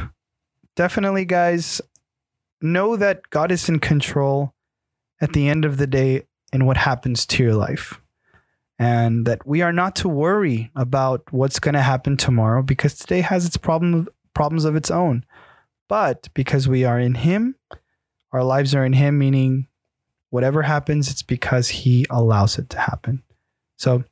[0.75, 1.81] definitely, guys,
[2.61, 4.53] know that God is in control
[5.21, 7.99] at the end of the day in what happens to your life.
[8.79, 13.21] And that we are not to worry about what's going to happen tomorrow because today
[13.21, 15.25] has its problem, problems of its own.
[15.87, 17.55] But because we are in Him,
[18.31, 19.67] our lives are in Him, meaning
[20.33, 23.21] whatever happens, it's because He allows it to happen.
[23.77, 24.03] So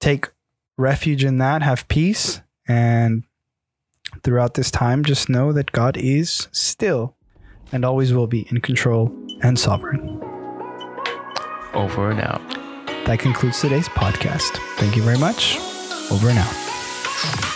[0.00, 0.30] take
[0.78, 3.24] refuge in that, have peace, and
[4.22, 7.14] throughout this time, just know that God is still
[7.72, 10.18] and always will be in control and sovereign.
[11.74, 12.40] Over and out.
[13.04, 14.56] That concludes today's podcast.
[14.78, 15.58] Thank you very much.
[16.10, 17.53] Over and out.